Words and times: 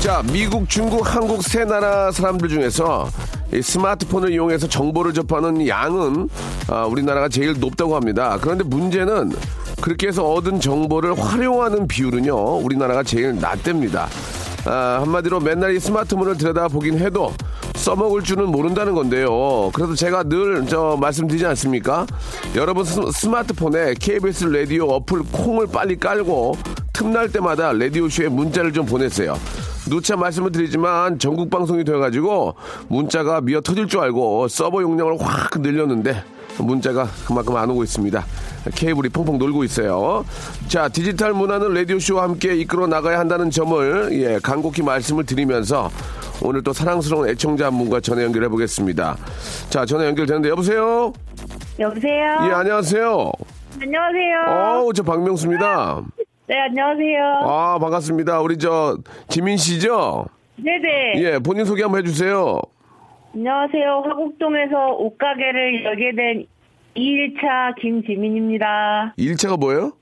자, 0.00 0.22
미국, 0.32 0.68
중국, 0.68 1.14
한국 1.14 1.42
세 1.42 1.64
나라 1.64 2.10
사람들 2.10 2.48
중에서 2.48 3.08
이 3.52 3.60
스마트폰을 3.60 4.32
이용해서 4.32 4.66
정보를 4.66 5.12
접하는 5.12 5.66
양은 5.66 6.28
아, 6.68 6.84
우리나라가 6.86 7.28
제일 7.28 7.58
높다고 7.58 7.96
합니다. 7.96 8.38
그런데 8.40 8.64
문제는 8.64 9.32
그렇게 9.82 10.08
해서 10.08 10.24
얻은 10.24 10.60
정보를 10.60 11.18
활용하는 11.18 11.86
비율은요, 11.86 12.34
우리나라가 12.58 13.02
제일 13.02 13.38
낮답니다. 13.38 14.08
아, 14.64 14.98
한마디로 15.02 15.40
맨날 15.40 15.74
이 15.76 15.80
스마트폰을 15.80 16.36
들여다보긴 16.38 16.98
해도 16.98 17.34
써먹을 17.74 18.22
줄은 18.22 18.46
모른다는 18.50 18.94
건데요. 18.94 19.70
그래서 19.74 19.94
제가 19.94 20.22
늘 20.24 20.64
저 20.68 20.96
말씀드리지 21.00 21.44
않습니까? 21.46 22.06
여러분 22.54 22.84
스, 22.84 23.00
스마트폰에 23.12 23.94
KBS 24.00 24.46
라디오 24.46 24.86
어플 24.88 25.22
콩을 25.32 25.66
빨리 25.66 25.98
깔고 25.98 26.56
틈날 26.92 27.30
때마다 27.30 27.72
라디오쇼에 27.72 28.28
문자를 28.28 28.72
좀 28.72 28.84
보내세요. 28.86 29.38
누차 29.90 30.16
말씀을 30.16 30.52
드리지만 30.52 31.18
전국 31.18 31.50
방송이 31.50 31.82
되어가지고 31.84 32.54
문자가 32.88 33.40
미어 33.40 33.60
터질 33.60 33.88
줄 33.88 34.00
알고 34.00 34.46
서버 34.48 34.82
용량을 34.82 35.20
확 35.20 35.60
늘렸는데 35.60 36.22
문자가 36.58 37.08
그만큼 37.26 37.56
안 37.56 37.68
오고 37.70 37.82
있습니다. 37.82 38.24
케이블이 38.74 39.08
펑펑 39.08 39.38
놀고 39.38 39.64
있어요. 39.64 40.24
자, 40.68 40.88
디지털 40.88 41.32
문화는 41.32 41.74
라디오쇼와 41.74 42.22
함께 42.22 42.54
이끌어 42.56 42.86
나가야 42.86 43.18
한다는 43.18 43.50
점을 43.50 44.08
예, 44.12 44.38
간곡히 44.42 44.82
말씀을 44.82 45.24
드리면서 45.24 45.90
오늘 46.42 46.62
또 46.62 46.72
사랑스러운 46.72 47.28
애청자 47.28 47.66
한 47.66 47.78
분과 47.78 48.00
전화 48.00 48.22
연결해 48.22 48.48
보겠습니다. 48.48 49.16
자, 49.70 49.84
전화 49.84 50.06
연결되는데 50.06 50.50
여보세요? 50.50 51.12
여보세요? 51.78 52.24
예, 52.44 52.52
안녕하세요. 52.52 53.32
안녕하세요. 53.80 54.82
어우, 54.82 54.92
저 54.92 55.02
박명수입니다. 55.02 56.02
네, 56.50 56.58
안녕하세요. 56.62 57.24
아, 57.44 57.78
반갑습니다. 57.78 58.40
우리 58.40 58.58
저 58.58 58.98
지민 59.28 59.56
씨죠? 59.56 60.26
네네. 60.56 61.12
예, 61.22 61.38
본인 61.38 61.64
소개 61.64 61.84
한번 61.84 62.00
해주세요. 62.00 62.60
안녕하세요. 63.32 64.02
화곡동에서 64.04 64.96
옷가게를 64.98 65.84
열게 65.84 66.10
된 66.16 66.46
2일차 66.96 67.80
김지민입니다. 67.80 69.14
1차가 69.16 69.60
뭐예요? 69.60 69.92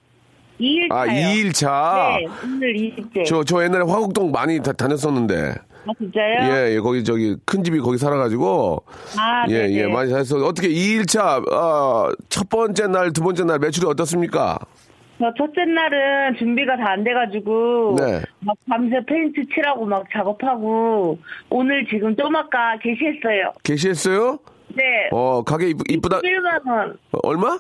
2일차요. 0.58 0.90
아, 0.90 1.04
2일차. 1.06 2.16
네, 2.16 2.26
오늘 2.42 2.74
20대. 2.76 3.26
저, 3.26 3.44
저 3.44 3.62
옛날에 3.62 3.84
화곡동 3.84 4.30
많이 4.30 4.58
다, 4.62 4.72
다녔었는데. 4.72 5.52
아, 5.52 5.92
진짜요? 5.98 6.50
예, 6.50 6.74
예, 6.76 6.80
거기 6.80 7.04
저기 7.04 7.36
큰 7.44 7.62
집이 7.62 7.78
거기 7.80 7.98
살아가지고. 7.98 8.84
아, 9.18 9.44
예, 9.50 9.64
네네. 9.64 9.74
예, 9.74 9.86
많이 9.86 10.10
다녔어. 10.10 10.38
어떻게 10.46 10.68
2일차, 10.70 11.46
어, 11.52 12.08
첫 12.30 12.48
번째 12.48 12.86
날, 12.86 13.12
두 13.12 13.22
번째 13.22 13.44
날 13.44 13.58
매출이 13.58 13.86
어떻습니까? 13.86 14.58
저 15.18 15.32
첫째 15.36 15.64
날은 15.64 16.36
준비가 16.38 16.76
다 16.76 16.92
안 16.92 17.04
돼가지고. 17.04 17.96
네. 17.98 18.20
막 18.40 18.56
밤새 18.68 19.00
페인트 19.06 19.42
칠하고 19.54 19.84
막 19.86 20.04
작업하고. 20.12 21.18
오늘 21.50 21.86
지금 21.86 22.14
좀 22.16 22.34
아까 22.36 22.78
게시했어요. 22.80 23.52
게시했어요? 23.64 24.38
네. 24.74 24.84
어, 25.12 25.42
가게 25.42 25.70
이쁘, 25.70 25.82
이쁘 25.88 26.08
다. 26.08 26.20
21만 26.20 26.66
원. 26.70 26.90
어, 27.12 27.18
얼마? 27.24 27.58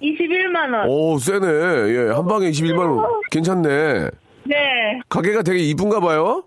21만 0.00 0.72
원. 0.74 0.88
오, 0.88 1.18
세네. 1.18 1.46
예, 1.46 2.10
한 2.12 2.26
방에 2.26 2.48
21만 2.50 2.78
원. 2.78 3.04
괜찮네. 3.30 4.08
네. 4.44 5.00
가게가 5.08 5.42
되게 5.42 5.58
이쁜가 5.58 6.00
봐요? 6.00 6.44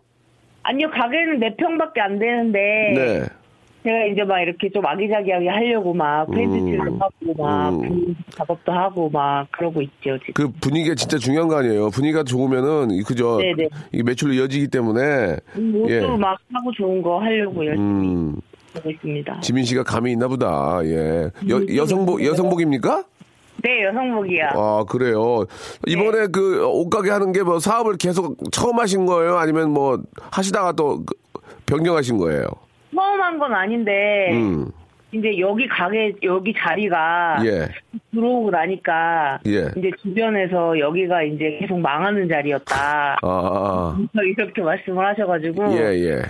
아니요, 0.64 0.90
가게는 0.92 1.40
4 1.40 1.56
평밖에 1.58 2.02
안 2.02 2.18
되는데. 2.20 2.60
네. 2.96 3.24
제가 3.84 4.06
이제 4.12 4.24
막 4.24 4.40
이렇게 4.40 4.70
좀 4.70 4.86
아기자기하게 4.86 5.48
하려고 5.50 5.94
막 5.94 6.26
페인트 6.32 6.58
칠도 6.66 6.84
하고 7.00 7.34
막 7.44 7.70
음. 7.84 8.16
작업도 8.30 8.72
하고 8.72 9.10
막 9.10 9.48
그러고 9.52 9.82
있죠 9.82 10.18
지금. 10.26 10.34
그 10.34 10.50
분위기가 10.62 10.96
진짜 10.96 11.18
중요한 11.18 11.48
거 11.50 11.58
아니에요. 11.58 11.90
분위기가 11.90 12.24
좋으면은, 12.24 12.92
이- 12.92 13.02
그죠? 13.04 13.38
네네. 13.40 13.68
이게 13.92 14.04
매출로 14.04 14.34
이어지기 14.34 14.68
때문에. 14.70 15.38
옷도 15.56 15.90
예. 15.90 16.00
막 16.18 16.38
사고 16.52 16.72
좋은 16.72 17.02
거 17.02 17.20
하려고 17.20 17.66
열심히 17.66 17.86
음, 18.16 18.36
하고 18.74 18.90
있습니다. 18.90 19.40
지민 19.42 19.66
씨가 19.66 19.84
감이 19.84 20.14
있나 20.14 20.28
보다. 20.30 20.80
예. 20.86 21.30
여, 21.50 21.58
음, 21.58 21.76
여성복, 21.76 22.24
여성복입니까? 22.26 23.04
네 23.64 23.84
여성복이야. 23.86 24.52
아, 24.56 24.84
그래요. 24.90 25.46
이번에 25.88 26.22
네. 26.22 26.28
그 26.32 26.66
옷가게 26.68 27.10
하는 27.12 27.32
게 27.34 27.44
뭐 27.44 27.60
사업을 27.60 27.98
계속 27.98 28.38
처음 28.52 28.80
하신 28.80 29.06
거예요? 29.06 29.38
아니면 29.38 29.72
뭐 29.72 30.00
하시다가 30.32 30.72
또그 30.74 31.06
변경하신 31.66 32.18
거예요? 32.18 32.44
처음 32.94 33.22
한 33.22 33.40
건 33.40 33.54
아닌데 33.54 34.30
음, 34.32 34.72
이제 35.12 35.38
여기 35.40 35.68
가게 35.68 36.14
여기 36.24 36.54
자리가 36.58 37.38
예. 37.46 37.68
들어오고 38.12 38.50
나니까 38.52 39.40
예. 39.46 39.70
이제 39.78 39.92
주변에서 40.02 40.78
여기가 40.80 41.22
이제 41.24 41.58
계속 41.60 41.80
망하는 41.80 42.28
자리였다. 42.28 42.76
아, 42.76 43.18
아, 43.24 43.98
이렇게 44.24 44.62
말씀을 44.62 45.06
하셔가지고 45.06 45.72
예, 45.74 45.80
예. 46.06 46.22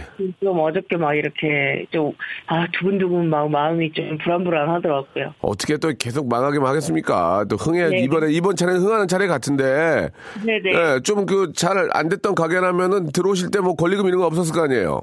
좀 0.42 0.60
어저께 0.60 0.98
막 0.98 1.14
이렇게 1.14 1.86
좀아 1.92 2.68
두근두근 2.74 3.30
막 3.30 3.50
마음이 3.50 3.92
좀 3.94 4.18
불안불안하더라고요. 4.18 5.34
어떻게 5.42 5.78
또 5.78 5.92
계속 5.98 6.28
망하기만 6.28 6.68
하겠습니까? 6.68 7.46
또 7.50 7.56
흥해, 7.58 7.90
네. 7.90 8.00
이번에, 8.00 8.32
이번 8.32 8.56
차례는 8.56 8.82
흥하는 8.82 9.08
차례 9.08 9.28
같은데. 9.28 10.10
네네. 10.46 10.72
예, 10.74 11.00
좀그 11.04 11.54
잘 11.56 11.90
안 11.94 12.10
됐던 12.10 12.36
가게라면은 12.36 13.12
들어오실 13.12 13.52
때 13.52 13.60
뭐 13.60 13.76
권리금 13.76 14.08
이런 14.08 14.20
거 14.20 14.26
없었을 14.28 14.54
거 14.54 14.64
아니에요? 14.64 15.00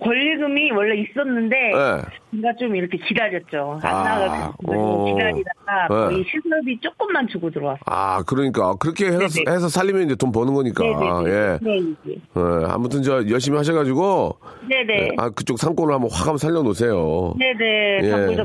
권리금이 0.00 0.70
원래 0.72 0.96
있었는데 1.02 1.56
예. 1.56 2.36
제가 2.36 2.54
좀 2.58 2.74
이렇게 2.74 2.96
기다렸죠. 2.98 3.78
안 3.82 3.94
아, 3.94 4.18
나가고 4.18 4.72
어. 4.72 5.04
기다리다가 5.06 5.88
네. 5.88 5.94
거의 6.14 6.24
시설비 6.24 6.80
조금만 6.80 7.28
주고 7.28 7.50
들어왔어요. 7.50 7.82
아, 7.86 8.22
그러니까. 8.26 8.74
그렇게 8.76 9.06
해서, 9.06 9.42
네네. 9.44 9.54
해서 9.56 9.68
살리면 9.68 10.04
이제 10.04 10.14
돈 10.14 10.32
버는 10.32 10.54
거니까. 10.54 10.82
네네네. 10.84 11.30
예. 11.30 11.58
네, 11.60 11.80
네. 12.04 12.14
예, 12.36 12.66
아무튼 12.66 13.02
저 13.02 13.28
열심히 13.28 13.58
하셔가지고. 13.58 14.38
네네. 14.68 14.94
예, 15.02 15.08
아, 15.18 15.28
그쪽 15.30 15.58
상권을 15.58 15.92
한번 15.94 16.10
확 16.10 16.20
한번 16.20 16.38
살려놓으세요. 16.38 17.34
네네. 17.38 18.00
예. 18.02 18.36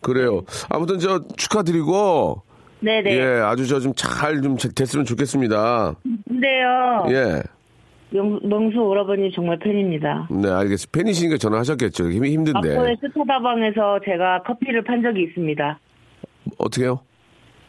그래요. 0.00 0.42
아무튼 0.70 0.98
저 0.98 1.20
축하드리고. 1.36 2.42
네네. 2.80 3.16
예, 3.16 3.40
아주 3.42 3.66
저 3.66 3.80
좀 3.80 3.92
잘좀 3.94 4.56
됐으면 4.74 5.04
좋겠습니다. 5.06 5.94
근데요. 6.28 7.06
예. 7.10 7.42
명, 8.14 8.38
명수 8.44 8.78
오라버니 8.78 9.32
정말 9.32 9.58
팬입니다. 9.58 10.28
네, 10.30 10.48
알겠습니다. 10.48 10.90
팬이시니까 10.92 11.36
전화하셨겠죠. 11.36 12.10
힘, 12.12 12.24
힘든데. 12.24 12.76
마포의 12.76 12.96
스타다방에서 13.00 13.98
제가 14.04 14.42
커피를 14.44 14.84
판 14.84 15.02
적이 15.02 15.24
있습니다. 15.24 15.78
어떻게요? 16.58 17.00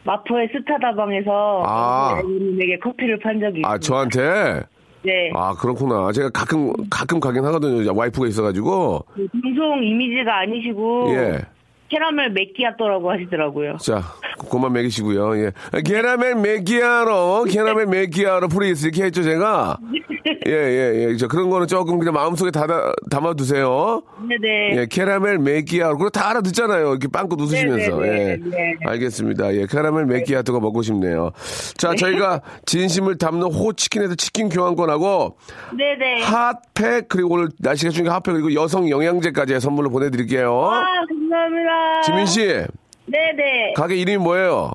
마포의 0.04 0.48
스타다방에서 0.52 1.64
아. 1.66 2.22
에게 2.60 2.78
커피를 2.78 3.18
판 3.18 3.40
적이 3.40 3.60
있습니다. 3.60 3.68
아, 3.68 3.78
저한테? 3.78 4.62
네. 5.02 5.30
아, 5.34 5.52
그렇구나. 5.54 6.12
제가 6.12 6.30
가끔, 6.30 6.72
가끔 6.90 7.18
가긴 7.18 7.44
하거든요. 7.46 7.92
와이프가 7.96 8.28
있어가지고. 8.28 9.04
그 9.14 9.26
방송 9.42 9.82
이미지가 9.82 10.42
아니시고 10.42 11.14
예. 11.14 11.40
캐러멜 11.88 12.30
마키아토라고 12.30 13.10
하시더라고요. 13.12 13.76
자, 13.78 14.02
그만 14.50 14.72
먹이시고요. 14.72 15.38
예. 15.38 15.52
캐러멜 15.82 16.34
메기아로, 16.34 17.44
캐러멜 17.44 17.86
메기아로 17.86 18.48
please 18.48 18.86
이렇게 18.86 19.04
했죠, 19.04 19.22
제가. 19.22 19.78
예, 20.46 20.52
예, 20.52 21.08
예. 21.10 21.16
저 21.16 21.28
그런 21.28 21.50
거는 21.50 21.66
조금 21.66 21.98
그냥 21.98 22.14
마음속에 22.14 22.50
담아, 22.50 22.92
담아두세요. 23.10 24.02
네네. 24.28 24.76
예, 24.80 24.86
캐러멜 24.86 25.38
메기아로. 25.38 25.98
그거 25.98 26.10
다 26.10 26.30
알아듣잖아요. 26.30 26.90
이렇게 26.90 27.08
빵긋 27.08 27.40
웃으시면서. 27.40 27.98
네, 28.00 28.08
네, 28.08 28.12
예. 28.12 28.24
네, 28.36 28.40
네. 28.50 28.74
알겠습니다. 28.84 29.54
예, 29.54 29.66
캐러멜 29.66 30.04
메기아토가 30.04 30.60
먹고 30.60 30.82
싶네요. 30.82 31.30
자, 31.76 31.94
저희가 31.94 32.42
진심을 32.66 33.18
담는 33.18 33.52
호치킨에서 33.52 34.14
치킨 34.16 34.48
교환권하고 34.48 35.36
네네. 35.76 36.22
핫팩 36.22 37.08
그리고 37.08 37.34
오늘 37.34 37.48
날씨가 37.58 37.90
중에 37.90 38.08
핫팩 38.08 38.34
그리고 38.34 38.54
여성 38.54 38.88
영양제까지 38.88 39.58
선물로 39.60 39.90
보내드릴게요. 39.90 40.70
아, 40.72 40.84
감사합니다. 41.30 42.02
지민 42.02 42.26
씨, 42.26 42.46
네네. 43.06 43.74
가게 43.76 43.96
이름이 43.96 44.18
뭐예요? 44.18 44.72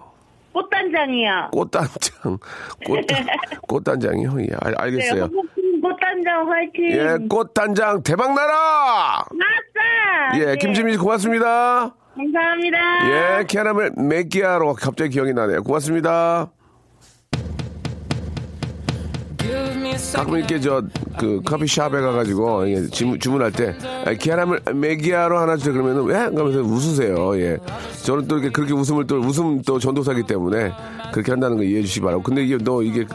꽃단장이요. 0.54 1.50
꽃단장. 1.54 2.38
꽃단, 2.86 3.26
꽃단장이요? 3.68 4.42
예, 4.42 4.48
알, 4.62 4.76
알겠어요. 4.78 5.28
네, 5.28 5.32
꽃단장 5.82 6.52
화이팅. 6.52 6.92
예, 6.92 7.18
꽃단장 7.30 8.04
대박나라! 8.04 9.20
아싸! 9.22 10.40
예, 10.40 10.46
네. 10.48 10.56
김지민 10.58 10.94
씨 10.94 10.98
고맙습니다. 11.00 11.96
감사합니다. 12.16 12.78
예, 13.40 13.46
캐러멜 13.48 13.92
맥기아로 13.98 14.74
갑자기 14.74 15.12
기억이 15.12 15.34
나네요. 15.34 15.64
고맙습니다. 15.64 16.52
가끔 20.14 20.38
이렇게 20.38 20.60
저 20.60 20.82
그 21.18 21.42
커피숍에 21.46 22.02
가가지고 22.02 22.70
예, 22.70 22.88
주문, 22.88 23.20
주문할 23.20 23.52
때 23.52 23.76
아, 24.06 24.14
캐러멜 24.14 24.58
맥기아로 24.74 25.38
하나 25.38 25.56
주세요 25.56 25.74
그러면은 25.74 26.04
왜? 26.04 26.30
그러면서 26.30 26.62
웃으세요. 26.62 27.38
예, 27.40 27.58
저는 28.04 28.28
또 28.28 28.38
이렇게 28.38 28.52
그렇게 28.52 28.74
웃음을 28.74 29.06
또 29.06 29.18
웃음 29.20 29.62
또 29.62 29.78
전도사기 29.78 30.24
때문에 30.24 30.72
그렇게 31.14 31.32
한다는 31.32 31.58
거 31.58 31.64
이해해 31.64 31.82
주시기 31.84 32.02
바라고. 32.02 32.24
근데 32.24 32.44
이게 32.44 32.58
너 32.58 32.82
이게 32.82 33.06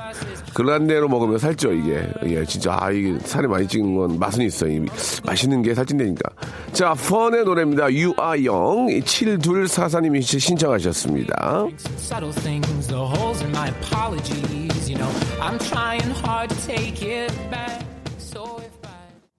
그란데로 0.57 1.07
먹으면 1.09 1.37
살쪄 1.37 1.71
이게 1.71 2.11
예 2.25 2.43
진짜 2.47 2.79
아 2.81 2.91
이게 2.91 3.19
살이 3.19 3.47
많이 3.47 3.69
찌는 3.69 3.95
건 3.95 4.19
맛은 4.19 4.43
있어 4.47 4.67
이 4.67 4.81
맛있는 5.23 5.61
게 5.61 5.75
살찐다니까. 5.75 6.31
자 6.73 6.95
펀의 6.95 7.45
노래입니다. 7.45 7.93
유아영 7.93 8.87
7244님이 8.87 10.23
신청하셨습니다. 10.23 11.67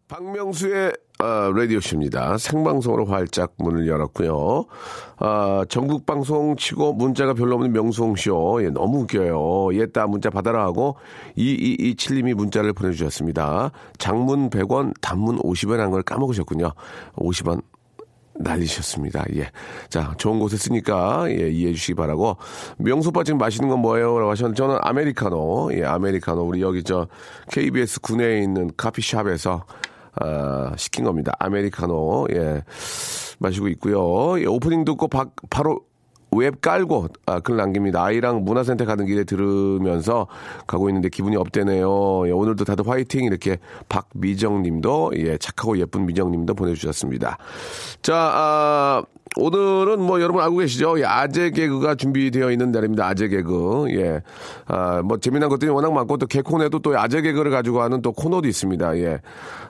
박명수의 0.08 0.94
아, 1.20 1.52
라디오쇼입니다. 1.56 2.38
생방송으로 2.38 3.06
활짝 3.06 3.54
문을 3.58 3.88
열었고요. 3.88 4.66
아, 5.18 5.66
전국 5.68 6.06
방송 6.06 6.56
치고 6.56 6.94
문자가 6.94 7.34
별로 7.34 7.56
없는 7.56 7.72
명수홍쇼. 7.74 8.60
예, 8.64 8.70
너무 8.70 9.00
웃겨요. 9.00 9.74
옛다 9.80 10.06
문자 10.06 10.30
받아라 10.30 10.64
하고 10.64 10.96
2227님이 11.36 12.36
문자를 12.36 12.74
보내주셨습니다. 12.74 13.72
장문 13.98 14.52
100원, 14.52 14.94
단문 15.02 15.40
50원 15.40 15.78
한 15.78 15.90
걸 15.90 16.04
까먹으셨군요. 16.04 16.72
50원 17.16 17.64
날리셨습니다. 18.40 19.26
예. 19.38 19.50
자, 19.90 20.14
좋은 20.20 20.38
곳에 20.38 20.58
쓰니까, 20.58 21.26
예, 21.30 21.50
이해해 21.50 21.74
주시기 21.74 21.96
바라고. 21.96 22.38
명소빠 22.78 23.24
지금 23.24 23.40
마시는 23.40 23.68
건 23.70 23.80
뭐예요? 23.80 24.20
라고 24.20 24.30
하셨는데, 24.30 24.56
저는 24.56 24.78
아메리카노, 24.82 25.72
예, 25.74 25.84
아메리카노. 25.86 26.44
우리 26.44 26.62
여기 26.62 26.84
저, 26.84 27.08
KBS 27.52 28.02
구내에 28.02 28.44
있는 28.44 28.70
커피숍에서, 28.78 29.64
아, 30.22 30.74
시킨 30.78 31.06
겁니다. 31.06 31.34
아메리카노, 31.40 32.28
예, 32.34 32.64
마시고 33.40 33.68
있고요. 33.70 34.40
예, 34.42 34.46
오프닝 34.46 34.86
듣고 34.86 35.08
바, 35.08 35.26
바로 35.50 35.82
앱 36.32 36.62
깔고 36.62 37.08
아, 37.26 37.40
글 37.40 37.56
남깁니다. 37.56 38.04
아이랑 38.04 38.44
문화센터 38.44 38.86
가는 38.86 39.06
길에 39.06 39.24
들으면서 39.24 40.28
가고 40.68 40.90
있는데 40.90 41.10
기분이 41.10 41.36
up되네요. 41.36 42.28
예, 42.28 42.32
오늘도 42.32 42.66
다들 42.66 42.88
화이팅 42.88 43.24
이렇게 43.24 43.58
박미정님도 43.90 45.14
예 45.16 45.38
착하고 45.38 45.78
예쁜 45.80 46.06
미정님도 46.06 46.54
보내주셨습니다. 46.54 47.38
자 48.02 48.16
아, 48.16 49.04
오늘은 49.36 50.02
뭐 50.02 50.22
여러분 50.22 50.42
알고 50.42 50.58
계시죠? 50.58 51.00
예, 51.00 51.06
아재 51.06 51.52
개그가 51.52 51.96
준비되어 51.96 52.52
있는 52.52 52.72
날입니다. 52.72 53.06
아재 53.06 53.28
개그 53.28 53.88
예. 53.90 54.22
아, 54.66 55.02
뭐 55.04 55.18
재미난 55.18 55.50
것들이 55.50 55.70
워낙 55.70 55.92
많고 55.92 56.18
또 56.18 56.26
개콘에도 56.26 56.80
또 56.80 56.98
아재 56.98 57.22
개그를 57.22 57.52
가지고 57.52 57.82
하는 57.82 58.02
또 58.02 58.12
코너도 58.12 58.48
있습니다. 58.48 58.98
예. 59.00 59.22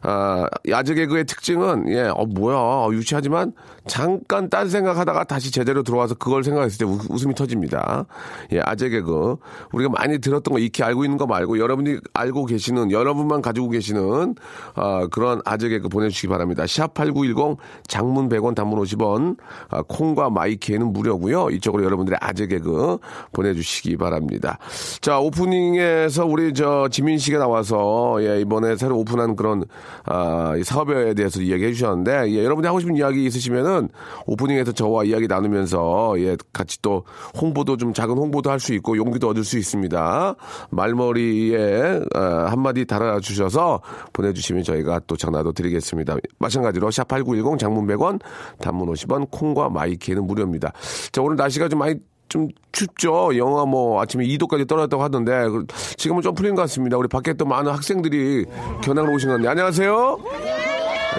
아, 0.04 0.46
아재 0.72 0.94
개그의 0.94 1.26
특징은 1.26 1.90
예, 1.90 2.04
어 2.04 2.26
뭐야 2.26 2.56
어, 2.56 2.90
유치하지만 2.92 3.54
잠깐 3.88 4.50
딴 4.50 4.70
생각하다가 4.70 5.24
다시 5.24 5.52
제대로 5.52 5.82
들어와서 5.84 6.16
그걸 6.16 6.44
생각했을 6.44 6.78
때 6.78 6.86
우, 6.86 7.00
웃음이 7.10 7.34
터집니다. 7.34 8.06
예, 8.54 8.60
아재 8.64 8.90
개그 8.90 9.38
우리가 9.74 9.90
많이 9.90 10.20
들었던 10.20 10.54
거 10.54 10.60
익히 10.60 10.84
알고 10.84 11.04
있는 11.04 11.18
거 11.18 11.26
말고 11.26 11.60
여러분이 11.60 11.98
알고 12.14 12.46
계시는 12.46 12.92
여러분만 12.92 13.42
가지고 13.42 13.70
계시는 13.70 14.36
아, 14.76 15.08
그런 15.12 15.42
아재 15.46 15.70
개그 15.70 15.90
보내 15.90 16.10
주시기 16.10 16.28
바랍니다. 16.28 16.64
샵8910 16.64 17.58
장문 17.88 18.30
100원 18.30 18.56
단문 18.56 18.80
50원 18.82 19.38
아, 19.70 19.82
콩과 19.82 20.30
마이키에는 20.30 20.94
무료고요. 20.94 21.50
이쪽으로 21.52 21.84
여러분들의 21.84 22.18
아재 22.22 22.48
개그 22.48 23.00
보내주시기 23.32 23.98
바랍니다. 23.98 24.60
자 25.02 25.20
오프닝에서 25.20 26.26
우리 26.26 26.54
저 26.54 26.88
지민 26.92 27.18
씨가 27.18 27.40
나와서 27.40 28.18
예, 28.22 28.42
이번에 28.42 28.76
새로 28.76 28.98
오픈한 29.00 29.36
그런 29.36 29.64
아, 30.06 30.56
이 30.58 30.64
사업에 30.64 31.14
대해서 31.14 31.42
이야기해 31.42 31.74
주셨는데 31.74 32.32
예, 32.32 32.44
여러분이 32.44 32.68
하고 32.68 32.80
싶은 32.80 32.96
이야기 32.96 33.26
있으시면은 33.26 33.90
오프닝에서 34.26 34.72
저와 34.72 35.06
이야기 35.06 35.28
나누면서 35.28 36.16
예, 36.20 36.38
같이 36.54 36.82
또 36.82 37.04
홍보도 37.40 37.78
좀 37.78 37.94
작은 37.94 38.18
홍보도 38.18 38.52
할 38.52 38.58
수 38.58 38.74
있고 38.74 38.98
용기도 38.98 39.30
얻을 39.30 39.44
수 39.44 39.58
있습니다. 39.58 40.36
말머리에 40.72 42.02
아, 42.16 42.48
한마디 42.50 42.86
달아주셔서 42.86 43.82
보내주시면 44.14 44.64
저희가 44.64 45.02
또 45.08 45.16
전화도 45.16 45.54
드리겠습니다. 45.54 46.16
마찬가지로 46.40 46.90
샵8910 46.90 47.60
장문 47.60 47.88
100원 47.88 48.20
단문 48.60 48.92
50원 48.94 49.30
콩과 49.38 49.70
my 49.70 49.86
K는 49.86 50.26
무료입니다. 50.26 50.72
자 51.12 51.22
오늘 51.22 51.36
날씨가 51.36 51.70
좀 51.70 51.80
많이 51.80 51.96
좀 52.30 52.50
춥죠. 52.72 53.38
영하 53.38 53.66
뭐 53.66 54.02
아침에 54.02 54.26
2도까지 54.26 54.68
떨어졌다고 54.68 55.02
하던데 55.02 55.48
그 55.48 55.66
지금은 55.96 56.22
좀 56.22 56.34
풀린 56.34 56.56
것 56.56 56.64
같습니다. 56.64 56.98
우리 56.98 57.08
밖에 57.08 57.34
또 57.34 57.46
많은 57.46 57.72
학생들이 57.72 58.46
견학을 58.82 59.14
오신 59.14 59.30
건데 59.30 59.48
안녕하세요. 59.48 60.18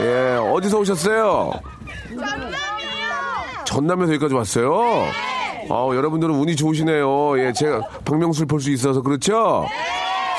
예 0.01 0.39
어디서 0.53 0.81
오셨어요? 0.81 1.53
전남에서 3.65 4.13
여기까지 4.15 4.35
왔어요. 4.35 5.05
아 5.71 5.89
여러분들은 5.95 6.35
운이 6.35 6.57
좋으시네요. 6.57 7.39
예 7.41 7.53
제가 7.53 7.81
박명수를 8.05 8.47
볼 8.47 8.61
수 8.61 8.71
있어서 8.71 9.01
그렇죠. 9.03 9.67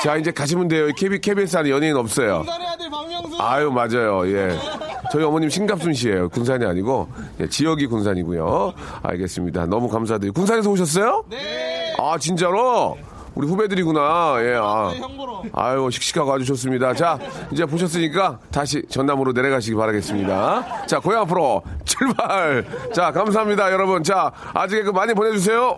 자 0.02 0.16
이제 0.16 0.30
가시면 0.30 0.68
돼요. 0.68 0.88
KB, 0.96 1.20
KBS 1.20 1.56
안에 1.58 1.70
연예인 1.70 1.96
없어요. 1.96 2.44
아유 3.38 3.70
맞아요. 3.70 4.26
예. 4.28 4.56
저희 5.10 5.24
어머님 5.24 5.48
신갑순 5.48 5.92
씨예요. 5.92 6.28
군산이 6.28 6.64
아니고 6.64 7.08
예, 7.40 7.48
지역이 7.48 7.86
군산이고요. 7.86 8.72
알겠습니다. 9.02 9.66
너무 9.66 9.88
감사드리고 9.88 10.34
군산에서 10.34 10.70
오셨어요? 10.70 11.24
네. 11.28 11.94
아 11.98 12.16
진짜로? 12.18 12.96
우리 13.34 13.46
후배들이구나. 13.46 14.36
예. 14.40 14.58
아. 14.60 14.92
아유 15.52 15.88
씩씩하고 15.90 16.32
아주 16.32 16.44
좋습니다. 16.44 16.94
자 16.94 17.18
이제 17.50 17.64
보셨으니까 17.64 18.38
다시 18.50 18.82
전남으로 18.88 19.32
내려가시기 19.32 19.76
바라겠습니다. 19.76 20.86
자 20.86 21.00
고향 21.00 21.22
앞으로 21.22 21.62
출발. 21.84 22.64
자 22.92 23.10
감사합니다 23.10 23.72
여러분. 23.72 24.02
자 24.02 24.30
아직 24.54 24.82
그 24.82 24.90
많이 24.90 25.14
보내주세요. 25.14 25.76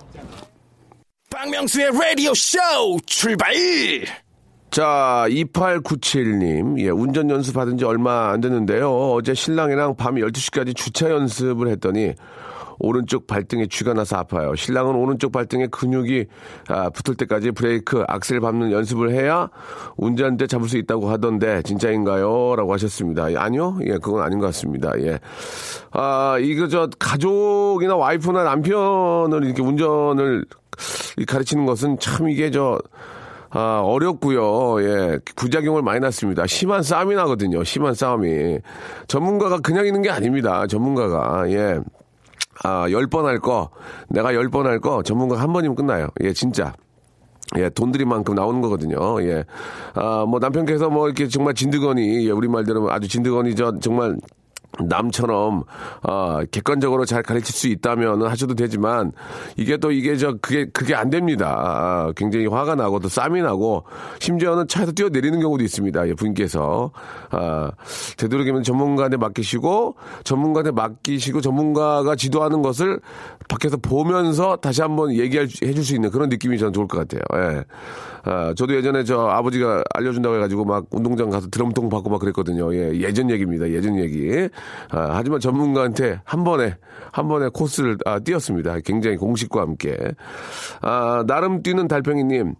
박명수의 1.31 1.91
라디오 1.93 2.35
쇼 2.35 2.59
출발! 3.07 3.53
자, 4.73 5.27
2897님. 5.29 6.81
예, 6.81 6.89
운전 6.89 7.29
연습 7.29 7.55
받은 7.55 7.77
지 7.77 7.85
얼마 7.85 8.31
안 8.31 8.41
됐는데요. 8.41 8.91
어제 8.91 9.35
신랑이랑 9.35 9.97
밤 9.97 10.15
12시까지 10.15 10.75
주차 10.75 11.11
연습을 11.11 11.69
했더니 11.69 12.15
오른쪽 12.79 13.27
발등에 13.27 13.67
쥐가 13.67 13.93
나서 13.93 14.17
아파요. 14.17 14.55
신랑은 14.57 14.95
오른쪽 14.95 15.31
발등에 15.31 15.67
근육이 15.67 16.25
아, 16.69 16.89
붙을 16.89 17.19
때까지 17.19 17.51
브레이크, 17.51 18.03
악셀 18.09 18.41
밟는 18.41 18.73
연습을 18.73 19.11
해야 19.11 19.51
운전대 19.99 20.47
잡을 20.47 20.71
수 20.71 20.79
있다고 20.79 21.11
하던데 21.11 21.61
진짜인가요? 21.65 22.57
라고 22.57 22.73
하셨습니다. 22.73 23.31
예, 23.31 23.37
아니요? 23.37 23.77
예, 23.83 23.99
그건 23.99 24.23
아닌 24.23 24.39
것 24.39 24.47
같습니다. 24.47 24.91
예. 25.01 25.19
아, 25.91 26.39
이거 26.41 26.67
저 26.69 26.89
가족이나 26.99 27.95
와이프나 27.95 28.43
남편을 28.43 29.45
이렇게 29.45 29.61
운전을 29.61 30.47
가르치는 31.29 31.67
것은 31.67 31.99
참 31.99 32.31
이게 32.31 32.51
저 32.51 32.79
아, 33.55 33.83
어렵고요. 33.85 34.83
예. 34.83 35.19
부작용을 35.37 35.83
많이 35.83 36.01
났습니다. 36.01 36.47
심한 36.47 36.83
싸움이 36.83 37.15
나거든요. 37.15 37.63
심한 37.65 37.93
싸움이. 37.95 38.59
전문가가 39.09 39.59
그냥 39.61 39.87
있는 39.87 40.01
게 40.03 40.09
아닙니다. 40.11 40.67
전문가가. 40.67 41.45
예. 41.51 41.79
아, 42.65 42.87
열 42.91 43.07
번 43.09 43.27
할 43.27 43.39
거, 43.41 43.71
내가 44.09 44.35
열 44.35 44.49
번 44.49 44.67
할 44.67 44.79
거, 44.81 45.03
전문가 45.03 45.37
한 45.41 45.53
번이면 45.53 45.75
끝나요. 45.77 46.09
예, 46.23 46.33
진짜. 46.33 46.73
예, 47.59 47.69
돈 47.69 47.93
들인 47.93 48.09
만큼 48.09 48.35
나오는 48.35 48.61
거거든요. 48.63 49.21
예. 49.23 49.45
아, 49.95 50.25
뭐 50.27 50.39
남편께서 50.39 50.89
뭐 50.89 51.07
이렇게 51.07 51.29
정말 51.29 51.53
진드거니, 51.55 52.27
예, 52.27 52.31
우리 52.31 52.49
말대로 52.49 52.91
아주 52.91 53.09
진드거니 53.09 53.55
저 53.57 53.79
정말 53.81 54.17
남처럼 54.81 55.65
어, 56.03 56.41
객관적으로 56.51 57.05
잘 57.05 57.23
가르칠 57.23 57.55
수 57.55 57.69
있다면 57.69 58.23
하셔도 58.27 58.55
되지만 58.55 59.13
이게 59.57 59.77
또 59.77 59.93
이게 59.93 60.17
저 60.17 60.35
그게 60.41 60.67
그게 60.73 60.95
안 60.95 61.11
됩니다. 61.11 61.55
아, 61.59 62.13
굉장히 62.17 62.47
화가 62.47 62.75
나고 62.75 62.99
또 63.01 63.09
쌈이 63.09 63.43
나고 63.43 63.85
심지어는 64.19 64.69
차에서 64.69 64.93
뛰어내리는 64.93 65.39
경우도 65.41 65.63
있습니다. 65.63 66.09
예, 66.09 66.15
부인께서 66.15 66.91
아, 67.31 67.71
되도록이면 68.17 68.63
전문가한테 68.63 69.19
맡기시고 69.19 69.97
전문가한테 70.25 70.71
맡기시고 70.71 71.43
전문가가 71.43 72.17
지도하는 72.17 72.63
것을 72.63 73.01
밖에서 73.49 73.77
보면서 73.77 74.57
다시 74.57 74.81
한번 74.81 75.13
얘기해 75.13 75.47
줄 75.47 75.83
수 75.83 75.95
있는 75.95 76.11
그런 76.11 76.29
느낌이 76.29 76.59
저는 76.59 76.73
좋을 76.73 76.87
것 76.89 76.99
같아요. 76.99 77.23
예. 77.35 77.65
아, 78.25 78.55
저도 78.57 78.75
예전에 78.75 79.05
저 79.05 79.27
아버지가 79.27 79.85
알려준다고 79.95 80.37
해가지고 80.37 80.65
막 80.65 80.87
운동장 80.91 81.31
가서 81.31 81.49
드럼통 81.49 81.89
받고 81.89 82.11
막 82.11 82.21
그랬거든요. 82.21 82.75
예, 82.75 82.93
예전 83.01 83.31
얘기입니다. 83.31 83.69
예전 83.71 83.99
얘기. 83.99 84.49
아, 84.91 85.11
하지만 85.13 85.41
전문가한테 85.41 86.21
한 86.25 86.45
번에, 86.45 86.77
한 87.13 87.29
번에 87.29 87.49
코스를 87.53 87.99
아, 88.05 88.19
띄었습니다. 88.21 88.81
굉장히 88.85 89.17
공식과 89.17 89.61
함께. 89.61 89.97
아, 90.81 91.25
나름 91.27 91.63
뛰는 91.63 91.89
달팽이님. 91.89 92.55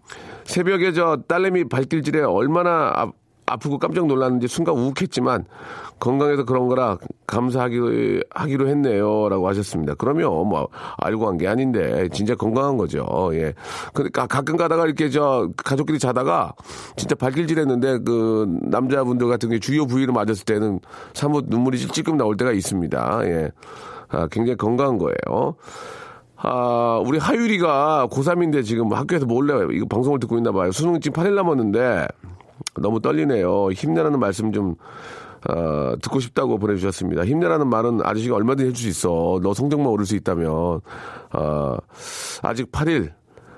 새벽에 0.45 0.93
저 0.93 1.23
딸내미 1.29 1.69
발길질에 1.69 2.23
얼마나 2.23 3.13
아, 3.53 3.55
아프고 3.55 3.79
깜짝 3.79 4.07
놀랐는지 4.07 4.49
순간 4.49 4.75
우욱했지만 4.77 5.45
건강해서 6.01 6.45
그런 6.45 6.67
거라 6.69 6.97
감사하기로 7.27 8.23
하기로 8.31 8.69
했네요라고 8.69 9.47
하셨습니다. 9.49 9.95
그러면 9.95 10.31
뭐 10.49 10.69
알고 10.99 11.29
한 11.29 11.37
게 11.43 11.49
아닌데 11.49 12.09
진짜 12.13 12.35
건강한 12.35 12.77
거죠. 12.77 13.05
예. 13.33 13.55
그러니까 13.95 14.27
가끔 14.27 14.57
가다가 14.57 14.85
이렇게 14.85 15.09
저 15.11 15.49
가족끼리 15.57 15.99
자다가 15.99 16.53
진짜 16.97 17.15
발길질했는데 17.15 18.01
그 18.05 18.47
남자분들 18.63 19.29
같은 19.29 19.49
게 19.49 19.59
주요 19.59 19.87
부위를 19.87 20.13
맞았을 20.13 20.45
때는 20.45 20.81
사뭇 21.15 21.47
눈물이 21.49 21.79
찔끔 21.79 22.17
나올 22.17 22.37
때가 22.37 22.53
있습니다. 22.53 23.21
예. 23.25 23.51
아, 24.11 24.29
굉장히 24.31 24.57
건강한 24.57 24.99
거예요. 24.99 25.55
아, 26.37 27.01
우리 27.07 27.19
하유리가 27.19 28.09
고3인데 28.11 28.65
지금 28.65 28.93
학교에서 28.93 29.27
몰래 29.27 29.55
이거 29.75 29.87
방송을 29.87 30.19
듣고 30.21 30.37
있나 30.37 30.53
봐요. 30.53 30.71
수능 30.73 31.01
지금 31.01 31.23
8일 31.23 31.35
남았는데 31.35 32.07
너무 32.81 33.01
떨리네요. 33.01 33.71
힘내라는 33.73 34.19
말씀 34.19 34.53
좀 34.53 34.75
어, 35.49 35.95
듣고 36.01 36.21
싶다고 36.21 36.59
보내주셨습니다. 36.59 37.25
힘내라는 37.25 37.69
말은 37.69 38.01
아저씨가 38.05 38.37
얼마든지 38.37 38.71
해줄 38.71 38.83
수 38.83 38.89
있어. 38.89 39.41
너 39.43 39.55
성적만 39.55 39.89
오를 39.89 40.07
수 40.07 40.15
있다면. 40.15 40.81
어, 41.33 41.77
아직 42.43 42.71
8일. 42.71 43.13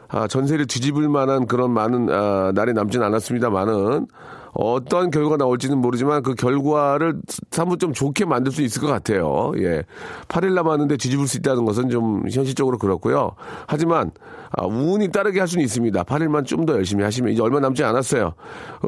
아, 0.08 0.28
전세를 0.28 0.66
뒤집을 0.66 1.08
만한 1.08 1.46
그런 1.46 1.72
많은 1.72 2.08
아, 2.10 2.52
날이 2.54 2.72
남진 2.72 3.02
않았습니다만은 3.02 4.06
어떤 4.54 5.10
결과가 5.10 5.36
나올지는 5.36 5.78
모르지만 5.78 6.22
그 6.22 6.34
결과를 6.34 7.16
사뭇 7.50 7.78
좀 7.78 7.92
좋게 7.92 8.24
만들 8.24 8.52
수 8.52 8.62
있을 8.62 8.80
것 8.80 8.88
같아요. 8.88 9.52
예. 9.58 9.82
8일 10.28 10.54
남았는데 10.54 10.96
뒤집을 10.96 11.26
수 11.26 11.36
있다는 11.38 11.64
것은 11.64 11.90
좀 11.90 12.22
현실적으로 12.30 12.78
그렇고요. 12.78 13.32
하지만 13.66 14.10
아, 14.56 14.66
운이 14.66 15.10
따르게 15.10 15.40
할 15.40 15.48
수는 15.48 15.64
있습니다. 15.64 16.04
8일만 16.04 16.46
좀 16.46 16.64
더 16.64 16.72
열심히 16.74 17.04
하시면 17.04 17.32
이제 17.32 17.42
얼마 17.42 17.60
남지 17.60 17.84
않았어요. 17.84 18.32